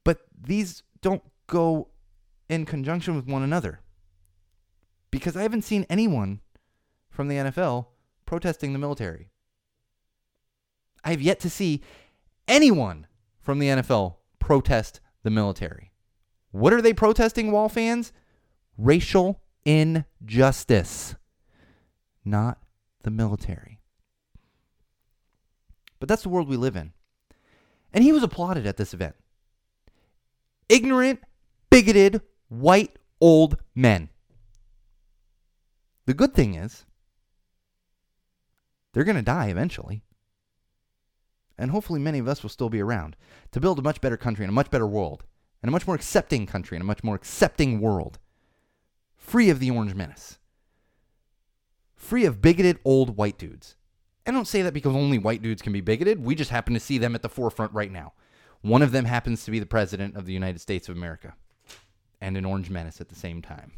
[0.04, 1.88] but these don't go
[2.48, 3.80] in conjunction with one another.
[5.10, 6.40] Because I haven't seen anyone
[7.10, 7.86] from the NFL
[8.24, 9.30] protesting the military.
[11.04, 11.82] I have yet to see
[12.48, 13.06] anyone
[13.40, 15.92] from the NFL protest the military.
[16.50, 18.12] What are they protesting, Wall fans?
[18.78, 21.14] Racial injustice,
[22.24, 22.58] not
[23.02, 23.80] the military.
[25.98, 26.92] But that's the world we live in.
[27.92, 29.14] And he was applauded at this event.
[30.68, 31.20] Ignorant,
[31.70, 34.10] bigoted, white, old men.
[36.04, 36.84] The good thing is,
[38.92, 40.02] they're going to die eventually
[41.58, 43.16] and hopefully many of us will still be around
[43.52, 45.24] to build a much better country and a much better world
[45.62, 48.18] and a much more accepting country and a much more accepting world
[49.26, 50.38] free of the orange menace.
[51.94, 53.76] Free of bigoted old white dudes.
[54.26, 56.24] I don't say that because only white dudes can be bigoted.
[56.24, 58.12] We just happen to see them at the forefront right now.
[58.60, 61.34] One of them happens to be the president of the united states of america
[62.20, 63.72] and an orange menace at the same time.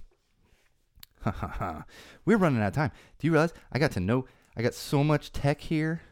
[2.25, 2.93] We're running out of time.
[3.19, 3.53] Do you realize?
[3.73, 4.27] I got to know
[4.57, 6.03] i got so much tech here.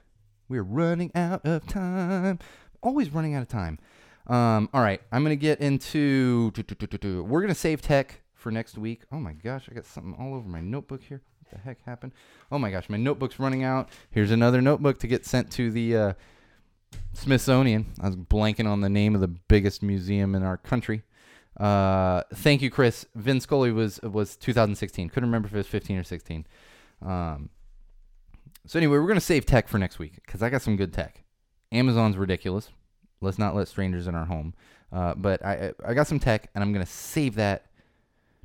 [0.49, 2.39] We're running out of time.
[2.81, 3.81] Always running out of time.
[4.29, 6.53] Um, all right, I'm gonna get into.
[7.27, 9.03] We're gonna save tech for next week.
[9.11, 11.21] Oh my gosh, I got something all over my notebook here.
[11.41, 12.13] What the heck happened?
[12.53, 13.89] Oh my gosh, my notebook's running out.
[14.13, 16.13] Here's another notebook to get sent to the uh,
[17.13, 17.87] Smithsonian.
[18.01, 21.03] I was blanking on the name of the biggest museum in our country.
[21.59, 23.05] Uh, thank you, Chris.
[23.17, 25.09] Vin Scully was was 2016.
[25.09, 26.47] Couldn't remember if it was 15 or 16.
[27.05, 27.51] Um,
[28.65, 31.25] so anyway, we're gonna save tech for next week because I got some good tech.
[31.73, 32.71] Amazon's ridiculous.
[33.21, 34.55] Let's not let strangers in our home.
[34.93, 37.67] Uh, but I I got some tech and I'm gonna save that.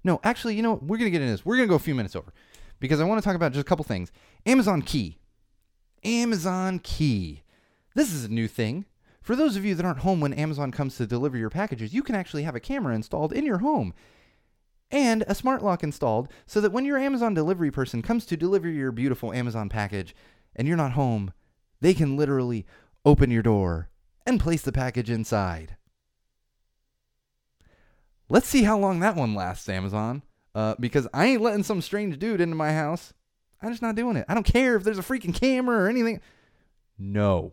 [0.04, 0.84] No, actually, you know what?
[0.84, 1.46] we're gonna get into this.
[1.46, 2.34] We're gonna go a few minutes over
[2.80, 4.12] because I want to talk about just a couple things.
[4.46, 5.20] Amazon Key.
[6.04, 7.44] Amazon Key.
[7.94, 8.86] This is a new thing.
[9.22, 12.02] For those of you that aren't home when Amazon comes to deliver your packages, you
[12.02, 13.94] can actually have a camera installed in your home
[14.90, 18.68] and a smart lock installed so that when your Amazon delivery person comes to deliver
[18.68, 20.16] your beautiful Amazon package
[20.56, 21.34] and you're not home,
[21.80, 22.66] they can literally
[23.06, 23.90] open your door
[24.26, 25.78] and place the package inside.
[28.32, 30.24] Let's see how long that one lasts, Amazon.
[30.56, 33.14] Uh, because I ain't letting some strange dude into my house.
[33.62, 34.26] I'm just not doing it.
[34.30, 36.22] I don't care if there's a freaking camera or anything.
[36.98, 37.52] No.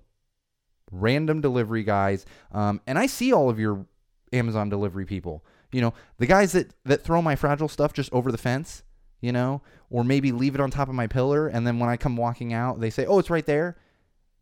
[0.92, 2.26] Random delivery guys.
[2.52, 3.86] Um, and I see all of your
[4.32, 5.44] Amazon delivery people.
[5.72, 8.84] You know, the guys that that throw my fragile stuff just over the fence,
[9.20, 11.96] you know, or maybe leave it on top of my pillar and then when I
[11.96, 13.76] come walking out, they say, "Oh, it's right there."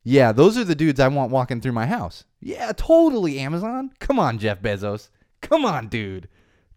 [0.04, 2.24] Yeah, those are the dudes I want walking through my house.
[2.40, 3.90] Yeah, totally Amazon.
[3.98, 5.08] Come on, Jeff Bezos.
[5.40, 6.28] Come on, dude.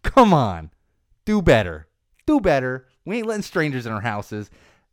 [0.02, 0.70] Come on.
[1.24, 1.88] Do better.
[2.26, 2.86] Do better.
[3.04, 4.50] We ain't letting strangers in our houses.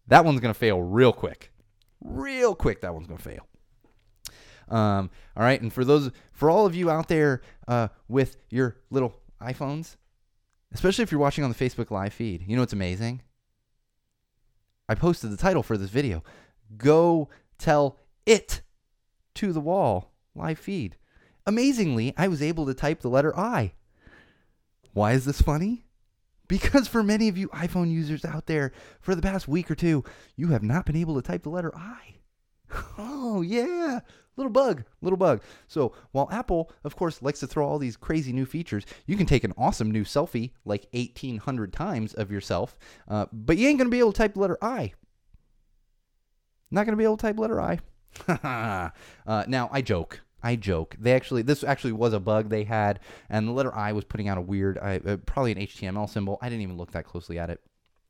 [0.08, 1.52] That one's going to fail real quick.
[2.02, 3.48] Real quick, that one's going to fail.
[4.70, 8.78] Um, all right, and for those, for all of you out there uh, with your
[8.90, 9.96] little iPhones,
[10.74, 13.22] especially if you're watching on the Facebook live feed, you know what's amazing?
[14.90, 16.24] I posted the title for this video.
[16.78, 18.62] Go tell it
[19.36, 20.98] to the wall live feed.
[21.48, 23.72] Amazingly, I was able to type the letter I.
[24.92, 25.86] Why is this funny?
[26.50, 30.04] Because for many of you iPhone users out there, for the past week or two,
[30.36, 32.16] you have not been able to type the letter I.
[32.98, 34.00] Oh, yeah.
[34.36, 35.42] Little bug, little bug.
[35.68, 39.26] So while Apple, of course, likes to throw all these crazy new features, you can
[39.26, 42.78] take an awesome new selfie, like 1,800 times of yourself,
[43.08, 44.94] uh, but you ain't going to be able to type the letter I.
[46.72, 47.80] Not going to be able to type letter I.
[49.28, 50.22] uh, now, I joke.
[50.44, 50.96] I joke.
[51.00, 54.28] They actually, this actually was a bug they had, and the letter I was putting
[54.28, 56.38] out a weird, uh, probably an HTML symbol.
[56.42, 57.62] I didn't even look that closely at it.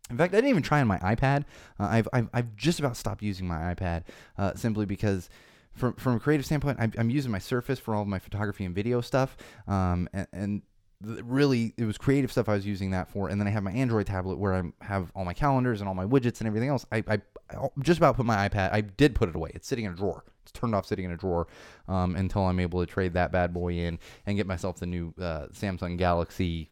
[0.09, 1.43] In fact, I didn't even try on my iPad.
[1.79, 4.03] Uh, I've, I've, I've just about stopped using my iPad
[4.37, 5.29] uh, simply because,
[5.73, 8.63] from, from a creative standpoint, I'm, I'm, using my Surface for all of my photography
[8.63, 9.35] and video stuff.
[9.67, 10.61] Um, and, and
[11.01, 13.71] really it was creative stuff I was using that for, and then I have my
[13.71, 16.85] Android tablet where I have all my calendars and all my widgets and everything else.
[16.91, 17.21] I, I,
[17.51, 18.71] I just about put my iPad.
[18.73, 19.51] I did put it away.
[19.53, 20.23] It's sitting in a drawer.
[20.43, 21.47] It's turned off, sitting in a drawer
[21.87, 25.13] um, until I'm able to trade that bad boy in and get myself the new
[25.19, 26.71] uh, Samsung Galaxy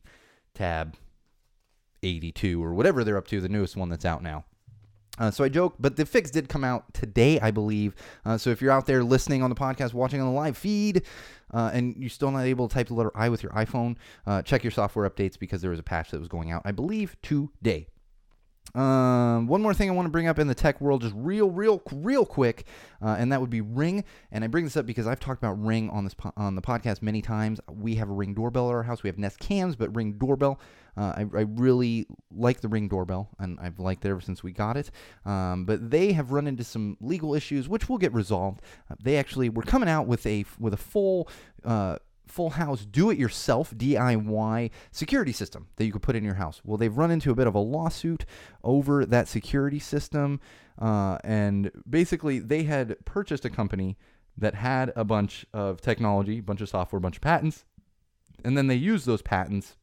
[0.53, 0.95] Tab
[2.01, 4.45] 82 or whatever they're up to, the newest one that's out now.
[5.17, 7.95] Uh, so I joke, but the fix did come out today, I believe.
[8.25, 11.03] Uh, so if you're out there listening on the podcast, watching on the live feed,
[11.55, 13.95] uh, and you're still not able to type the letter I with your iPhone,
[14.27, 16.73] uh, check your software updates because there was a patch that was going out, I
[16.73, 17.87] believe, today.
[18.73, 21.49] Um, one more thing I want to bring up in the tech world, just real,
[21.49, 22.65] real, real quick,
[23.01, 24.03] uh, and that would be Ring.
[24.31, 26.61] And I bring this up because I've talked about Ring on this po- on the
[26.61, 27.61] podcast many times.
[27.69, 29.03] We have a Ring doorbell at our house.
[29.03, 30.59] We have Nest cams, but Ring doorbell.
[30.97, 34.53] Uh, I, I, really like the Ring doorbell, and I've liked it ever since we
[34.53, 34.91] got it.
[35.25, 38.61] Um, but they have run into some legal issues, which will get resolved.
[38.89, 41.27] Uh, they actually were coming out with a with a full
[41.65, 41.97] uh,
[42.27, 46.61] full house do it yourself DIY security system that you could put in your house.
[46.63, 48.25] Well, they've run into a bit of a lawsuit
[48.63, 50.39] over that security system.
[50.79, 53.97] Uh, and basically, they had purchased a company
[54.37, 57.63] that had a bunch of technology, a bunch of software, a bunch of patents.
[58.43, 59.77] And then they used those patents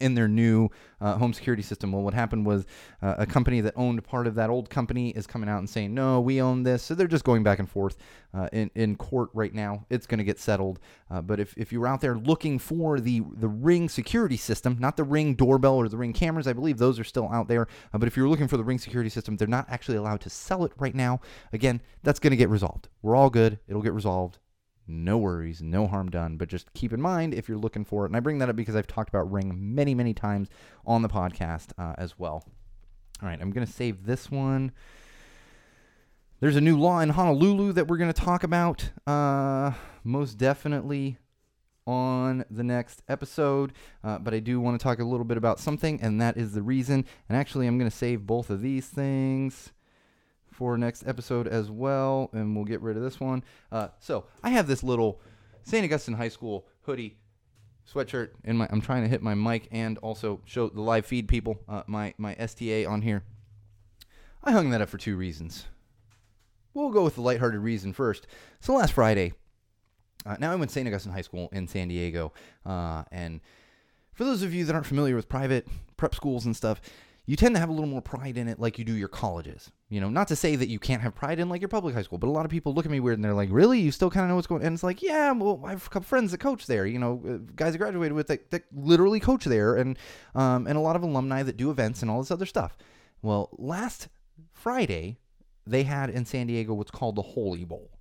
[0.00, 0.68] in their new
[1.00, 1.92] uh, home security system.
[1.92, 2.64] Well, what happened was
[3.02, 5.94] uh, a company that owned part of that old company is coming out and saying,
[5.94, 6.82] no, we own this.
[6.82, 7.96] So they're just going back and forth
[8.34, 9.86] uh, in, in court right now.
[9.90, 10.78] It's going to get settled.
[11.10, 14.96] Uh, but if, if you're out there looking for the, the Ring security system, not
[14.96, 17.68] the Ring doorbell or the Ring cameras, I believe those are still out there.
[17.92, 20.30] Uh, but if you're looking for the Ring security system, they're not actually allowed to
[20.30, 21.20] sell it right now.
[21.52, 22.88] Again, that's going to get resolved.
[23.02, 23.58] We're all good.
[23.68, 24.38] It'll get resolved
[24.86, 26.36] no worries, no harm done.
[26.36, 28.08] But just keep in mind if you're looking for it.
[28.08, 30.48] And I bring that up because I've talked about Ring many, many times
[30.86, 32.44] on the podcast uh, as well.
[33.22, 34.72] All right, I'm going to save this one.
[36.40, 39.72] There's a new law in Honolulu that we're going to talk about uh,
[40.02, 41.18] most definitely
[41.86, 43.72] on the next episode.
[44.02, 46.52] Uh, but I do want to talk a little bit about something, and that is
[46.52, 47.04] the reason.
[47.28, 49.72] And actually, I'm going to save both of these things
[50.52, 53.42] for next episode as well, and we'll get rid of this one.
[53.70, 55.20] Uh, so I have this little
[55.64, 55.84] St.
[55.84, 57.16] Augustine High School hoodie
[57.90, 58.68] sweatshirt in my.
[58.70, 62.14] I'm trying to hit my mic and also show the live feed people uh, my
[62.18, 63.24] my STA on here.
[64.44, 65.66] I hung that up for two reasons.
[66.74, 68.26] We'll go with the lighthearted reason first.
[68.60, 69.34] So last Friday,
[70.24, 70.86] uh, now I went to St.
[70.86, 72.32] Augustine High School in San Diego,
[72.64, 73.40] uh, and
[74.14, 76.80] for those of you that aren't familiar with private prep schools and stuff,
[77.24, 79.70] you tend to have a little more pride in it like you do your colleges.
[79.88, 82.02] You know, not to say that you can't have pride in like your public high
[82.02, 83.78] school, but a lot of people look at me weird and they're like, really?
[83.78, 84.66] You still kind of know what's going on?
[84.66, 87.22] And it's like, yeah, well, I have a couple friends that coach there, you know,
[87.26, 89.96] uh, guys I graduated with that, that literally coach there and,
[90.34, 92.76] um, and a lot of alumni that do events and all this other stuff.
[93.22, 94.08] Well, last
[94.52, 95.18] Friday,
[95.64, 97.91] they had in San Diego what's called the Holy Bowl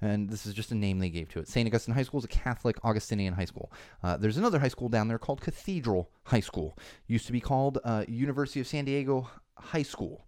[0.00, 1.48] and this is just a name they gave to it.
[1.48, 1.66] St.
[1.66, 3.72] Augustine High School is a Catholic Augustinian high school.
[4.02, 6.76] Uh, there's another high school down there called Cathedral High School.
[7.06, 10.26] Used to be called uh, University of San Diego High School,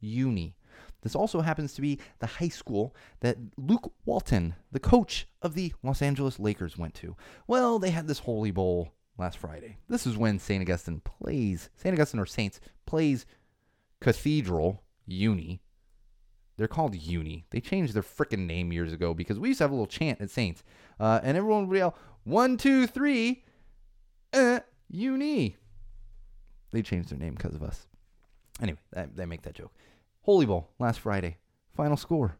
[0.00, 0.56] Uni.
[1.02, 5.72] This also happens to be the high school that Luke Walton, the coach of the
[5.82, 7.16] Los Angeles Lakers, went to.
[7.48, 9.78] Well, they had this Holy Bowl last Friday.
[9.88, 10.62] This is when St.
[10.62, 11.92] Augustine plays, St.
[11.92, 13.26] Augustine or Saints plays
[14.00, 15.60] Cathedral Uni
[16.56, 17.46] they're called Uni.
[17.50, 20.20] They changed their freaking name years ago because we used to have a little chant
[20.20, 20.62] at Saints.
[21.00, 23.44] Uh, and everyone would yell, one, two, three,
[24.32, 25.56] uh, Uni.
[26.70, 27.86] They changed their name because of us.
[28.60, 29.72] Anyway, that, they make that joke.
[30.22, 31.38] Holy Bowl, last Friday.
[31.74, 32.38] Final score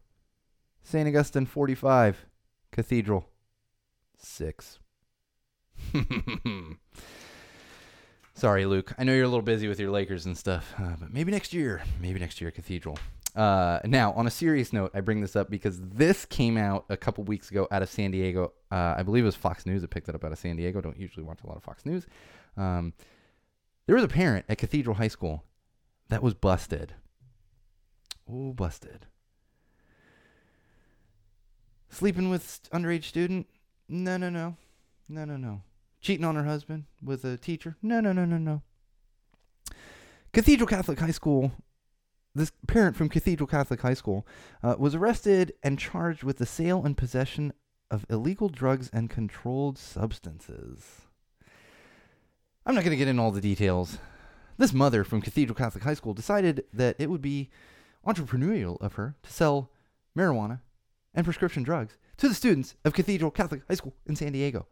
[0.83, 1.07] St.
[1.07, 2.25] Augustine 45,
[2.71, 3.29] Cathedral
[4.17, 4.79] 6.
[8.35, 8.93] Sorry, Luke.
[8.97, 11.53] I know you're a little busy with your Lakers and stuff, uh, but maybe next
[11.53, 11.83] year.
[12.01, 12.97] Maybe next year, Cathedral.
[13.35, 16.97] Uh, now, on a serious note, I bring this up because this came out a
[16.97, 18.53] couple weeks ago out of San Diego.
[18.71, 20.81] Uh, I believe it was Fox News that picked it up out of San Diego.
[20.81, 22.05] Don't usually watch a lot of Fox News.
[22.57, 22.93] Um,
[23.87, 25.43] there was a parent at Cathedral High School
[26.09, 26.93] that was busted.
[28.31, 29.07] Oh, busted.
[31.89, 33.47] Sleeping with underage student?
[33.89, 34.55] No, no, no.
[35.09, 35.61] No, no, no.
[36.01, 37.77] Cheating on her husband with a teacher?
[37.81, 38.61] No, no, no, no, no.
[40.33, 41.51] Cathedral Catholic High School
[42.35, 44.25] this parent from Cathedral Catholic High School
[44.63, 47.53] uh, was arrested and charged with the sale and possession
[47.91, 51.01] of illegal drugs and controlled substances.
[52.65, 53.99] I'm not going to get into all the details.
[54.57, 57.49] This mother from Cathedral Catholic High School decided that it would be
[58.05, 59.69] entrepreneurial of her to sell
[60.17, 60.61] marijuana
[61.13, 64.67] and prescription drugs to the students of Cathedral Catholic High School in San Diego.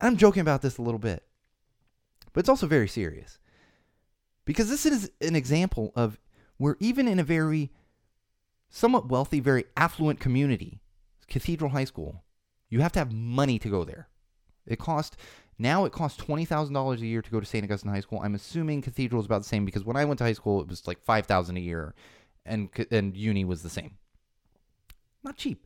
[0.00, 1.24] I'm joking about this a little bit,
[2.32, 3.38] but it's also very serious.
[4.50, 6.18] Because this is an example of
[6.56, 7.70] where, even in a very
[8.68, 10.80] somewhat wealthy, very affluent community,
[11.28, 12.24] Cathedral High School,
[12.68, 14.08] you have to have money to go there.
[14.66, 15.16] It cost
[15.56, 17.62] now it costs twenty thousand dollars a year to go to St.
[17.62, 18.22] Augustine High School.
[18.24, 20.66] I'm assuming Cathedral is about the same because when I went to high school, it
[20.66, 21.94] was like five thousand a year,
[22.44, 23.98] and and uni was the same.
[25.22, 25.64] Not cheap.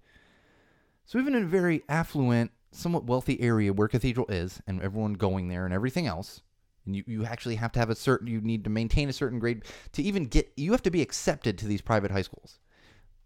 [1.07, 5.49] So even in a very affluent, somewhat wealthy area where Cathedral is, and everyone going
[5.49, 6.43] there and everything else,
[6.87, 9.39] and you, you actually have to have a certain you need to maintain a certain
[9.39, 12.59] grade to even get you have to be accepted to these private high schools.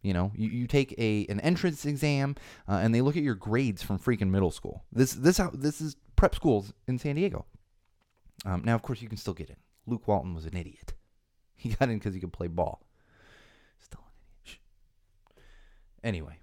[0.02, 2.36] You know you, you take a an entrance exam
[2.68, 4.84] uh, and they look at your grades from freaking middle school.
[4.92, 7.46] This this how this is prep schools in san diego.
[8.44, 9.56] Um, now of course you can still get in.
[9.86, 10.94] Luke walton was an idiot.
[11.61, 12.86] He got in because he could play ball.
[13.80, 14.12] Still an
[14.44, 14.61] idiot.
[16.04, 16.38] Anyway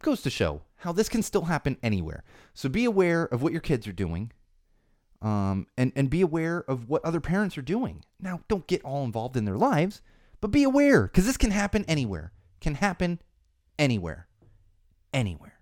[0.00, 2.24] goes to show how this can still happen anywhere.
[2.54, 4.32] So be aware of what your kids are doing
[5.20, 8.04] um, and and be aware of what other parents are doing.
[8.20, 10.00] Now, don't get all involved in their lives,
[10.40, 12.32] but be aware because this can happen anywhere.
[12.60, 13.20] Can happen
[13.78, 14.26] anywhere,
[15.12, 15.58] anywhere.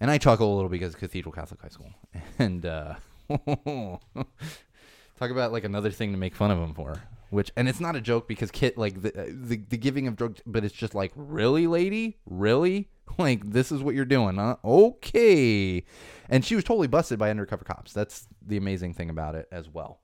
[0.00, 1.94] And I chuckle a little because Cathedral Catholic High School,
[2.38, 2.94] and uh,
[3.28, 7.02] talk about like another thing to make fun of them for.
[7.34, 10.40] Which and it's not a joke because kit like the, the the giving of drugs,
[10.46, 14.56] but it's just like really, lady, really, like this is what you're doing, huh?
[14.64, 15.84] Okay.
[16.28, 17.92] And she was totally busted by undercover cops.
[17.92, 19.98] That's the amazing thing about it as well.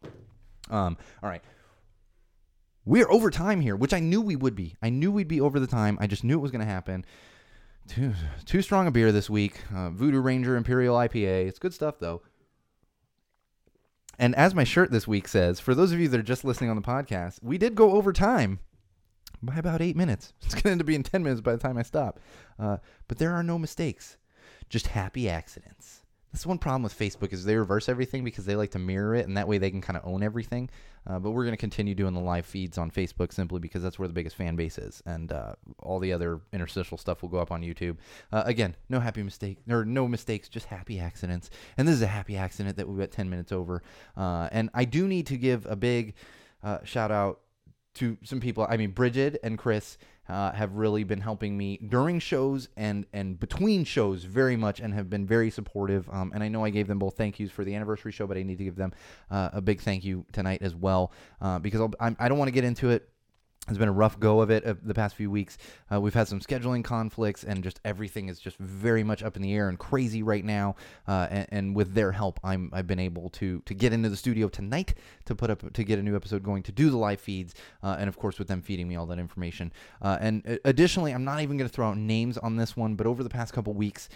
[0.70, 1.42] Um, all right.
[2.84, 4.74] We're over time here, which I knew we would be.
[4.82, 5.98] I knew we'd be over the time.
[6.00, 7.04] I just knew it was going to happen.
[7.86, 8.12] Too,
[8.44, 9.60] too strong a beer this week.
[9.72, 11.46] Uh, Voodoo Ranger Imperial IPA.
[11.46, 12.22] It's good stuff, though.
[14.20, 16.68] And as my shirt this week says, for those of you that are just listening
[16.68, 18.58] on the podcast, we did go over time
[19.42, 20.34] by about eight minutes.
[20.42, 22.20] It's going to end up being 10 minutes by the time I stop.
[22.58, 22.76] Uh,
[23.08, 24.18] but there are no mistakes,
[24.68, 25.99] just happy accidents.
[26.32, 29.26] That's one problem with Facebook is they reverse everything because they like to mirror it,
[29.26, 30.70] and that way they can kind of own everything.
[31.06, 33.98] Uh, but we're going to continue doing the live feeds on Facebook simply because that's
[33.98, 37.38] where the biggest fan base is, and uh, all the other interstitial stuff will go
[37.38, 37.96] up on YouTube.
[38.30, 41.50] Uh, again, no happy mistake or no mistakes, just happy accidents.
[41.76, 43.82] And this is a happy accident that we got 10 minutes over.
[44.16, 46.14] Uh, and I do need to give a big
[46.62, 47.40] uh, shout out
[47.94, 48.66] to some people.
[48.68, 49.98] I mean, Bridget and Chris
[50.30, 54.94] uh, have really been helping me during shows and and between shows very much and
[54.94, 56.08] have been very supportive.
[56.10, 58.36] Um, and I know I gave them both thank yous for the anniversary show, but
[58.36, 58.92] I need to give them
[59.30, 62.38] uh, a big thank you tonight as well uh, because I'll, I'm, I do not
[62.38, 63.08] want to get into it
[63.68, 65.58] it's been a rough go of it the past few weeks.
[65.92, 69.42] Uh, we've had some scheduling conflicts, and just everything is just very much up in
[69.42, 70.74] the air and crazy right now.
[71.06, 74.16] Uh, and, and, with their help, I'm I've been able to to get into the
[74.16, 74.94] studio tonight
[75.26, 77.96] to put up to get a new episode going, to do the live feeds, uh,
[77.98, 79.72] and of course with them feeding me all that information.
[80.00, 82.94] Uh, and uh, additionally, I'm not even going to throw out names on this one,
[82.96, 84.08] but over the past couple weeks,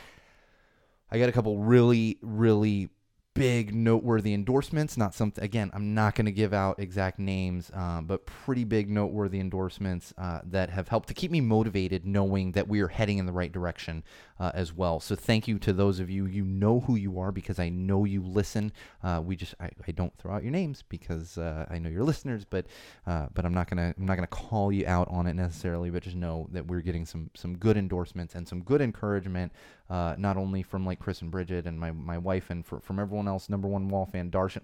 [1.13, 2.89] I got a couple really really
[3.35, 8.01] big noteworthy endorsements not something again i'm not going to give out exact names uh,
[8.01, 12.69] but pretty big noteworthy endorsements uh, that have helped to keep me motivated knowing that
[12.69, 14.05] we are heading in the right direction
[14.39, 15.01] uh, as well.
[15.01, 18.05] So thank you to those of you you know who you are because i know
[18.05, 18.73] you listen.
[19.03, 22.05] Uh, we just I, I, don't throw out your names because uh, i know you're
[22.05, 22.67] listeners but
[23.07, 26.03] uh, but i'm not to i'm not to call you out on it necessarily but
[26.03, 29.53] just know that we're getting some some good endorsements and some good encouragement
[29.89, 32.99] Uh, not only from like chris and bridget and my, my wife and for, from
[32.99, 33.49] everyone else.
[33.49, 34.63] Number one wall fan Darshan.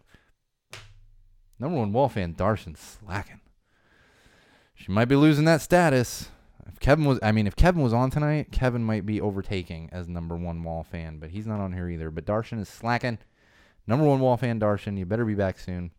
[1.58, 3.40] Number one wall fan Darshan slacking.
[4.74, 6.30] She might be losing that status.
[6.66, 10.08] If Kevin was, I mean, if Kevin was on tonight, Kevin might be overtaking as
[10.08, 12.10] number one wall fan, but he's not on here either.
[12.10, 13.18] But Darshan is slacking.
[13.86, 15.90] Number one wall fan Darshan, you better be back soon.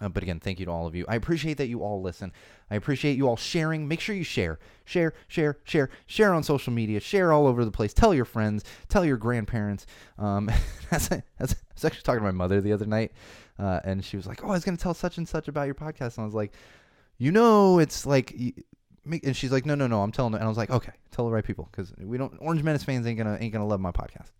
[0.00, 1.04] Uh, but again, thank you to all of you.
[1.08, 2.32] I appreciate that you all listen.
[2.68, 3.86] I appreciate you all sharing.
[3.86, 7.70] Make sure you share, share, share, share, share on social media, share all over the
[7.70, 7.94] place.
[7.94, 9.86] Tell your friends, tell your grandparents.
[10.18, 10.50] Um,
[10.90, 13.12] that's, that's, I was actually talking to my mother the other night,
[13.58, 15.66] uh, and she was like, "Oh, I was going to tell such and such about
[15.66, 16.52] your podcast," and I was like,
[17.18, 18.34] you know, it's like.
[19.22, 20.38] And she's like, no, no, no, I'm telling her.
[20.38, 22.32] And I was like, okay, tell the right people because we don't.
[22.38, 24.30] Orange Menace fans ain't gonna ain't gonna love my podcast.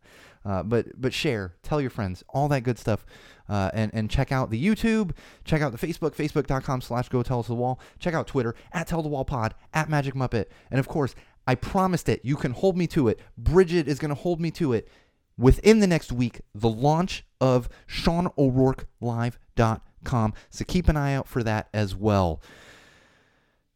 [0.45, 3.07] Uh, but but share, tell your friends, all that good stuff,
[3.49, 5.12] uh, and and check out the YouTube,
[5.45, 7.81] check out the Facebook, facebook.com/slash Go Tell Us the Wall.
[7.99, 11.15] Check out Twitter at Tell the Wall Pod at Magic Muppet, and of course,
[11.47, 12.21] I promised it.
[12.25, 13.21] You can hold me to it.
[13.39, 14.89] Bridget is gonna hold me to it.
[15.37, 20.35] Within the next week, the launch of SeanO'RourkeLive.com.
[20.51, 22.41] So keep an eye out for that as well.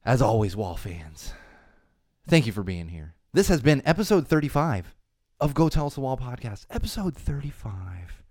[0.05, 1.33] As always, Wall fans,
[2.29, 3.17] thank you for being here.
[3.33, 4.95] This has been episode 35
[5.41, 8.25] of Go Tell Us the Wall podcast, episode 35.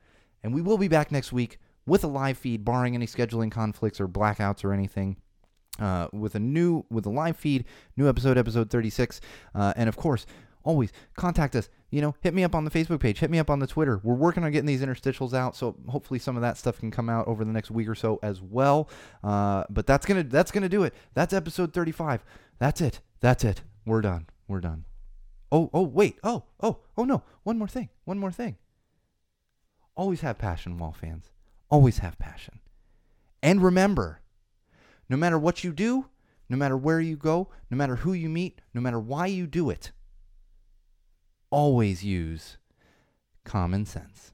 [0.44, 4.02] And we will be back next week with a live feed, barring any scheduling conflicts
[4.02, 5.18] or blackouts or anything.
[5.80, 7.64] Uh, with a new with a live feed,
[7.96, 9.22] new episode, episode 36,
[9.54, 10.26] uh, and of course,
[10.64, 11.70] always contact us.
[11.92, 14.02] You know, hit me up on the Facebook page, hit me up on the Twitter.
[14.04, 17.10] We're working on getting these interstitials out, so hopefully some of that stuff can come
[17.10, 18.90] out over the next week or so as well.
[19.24, 20.96] Uh, but that's gonna that's gonna do it.
[21.14, 22.26] That's episode 35.
[22.58, 23.02] That's it.
[23.20, 23.62] That's it.
[23.86, 24.26] We're done.
[24.48, 24.86] We're done.
[25.52, 26.18] Oh, oh, wait.
[26.24, 27.24] Oh, oh, oh no.
[27.44, 27.90] One more thing.
[28.06, 28.58] One more thing.
[29.96, 31.32] Always have passion, Wall fans.
[31.70, 32.60] Always have passion.
[33.42, 34.22] And remember,
[35.10, 36.08] no matter what you do,
[36.50, 39.70] no matter where you go, no matter who you meet, no matter why you do
[39.70, 39.92] it,
[41.50, 42.58] always use
[43.44, 44.34] common sense.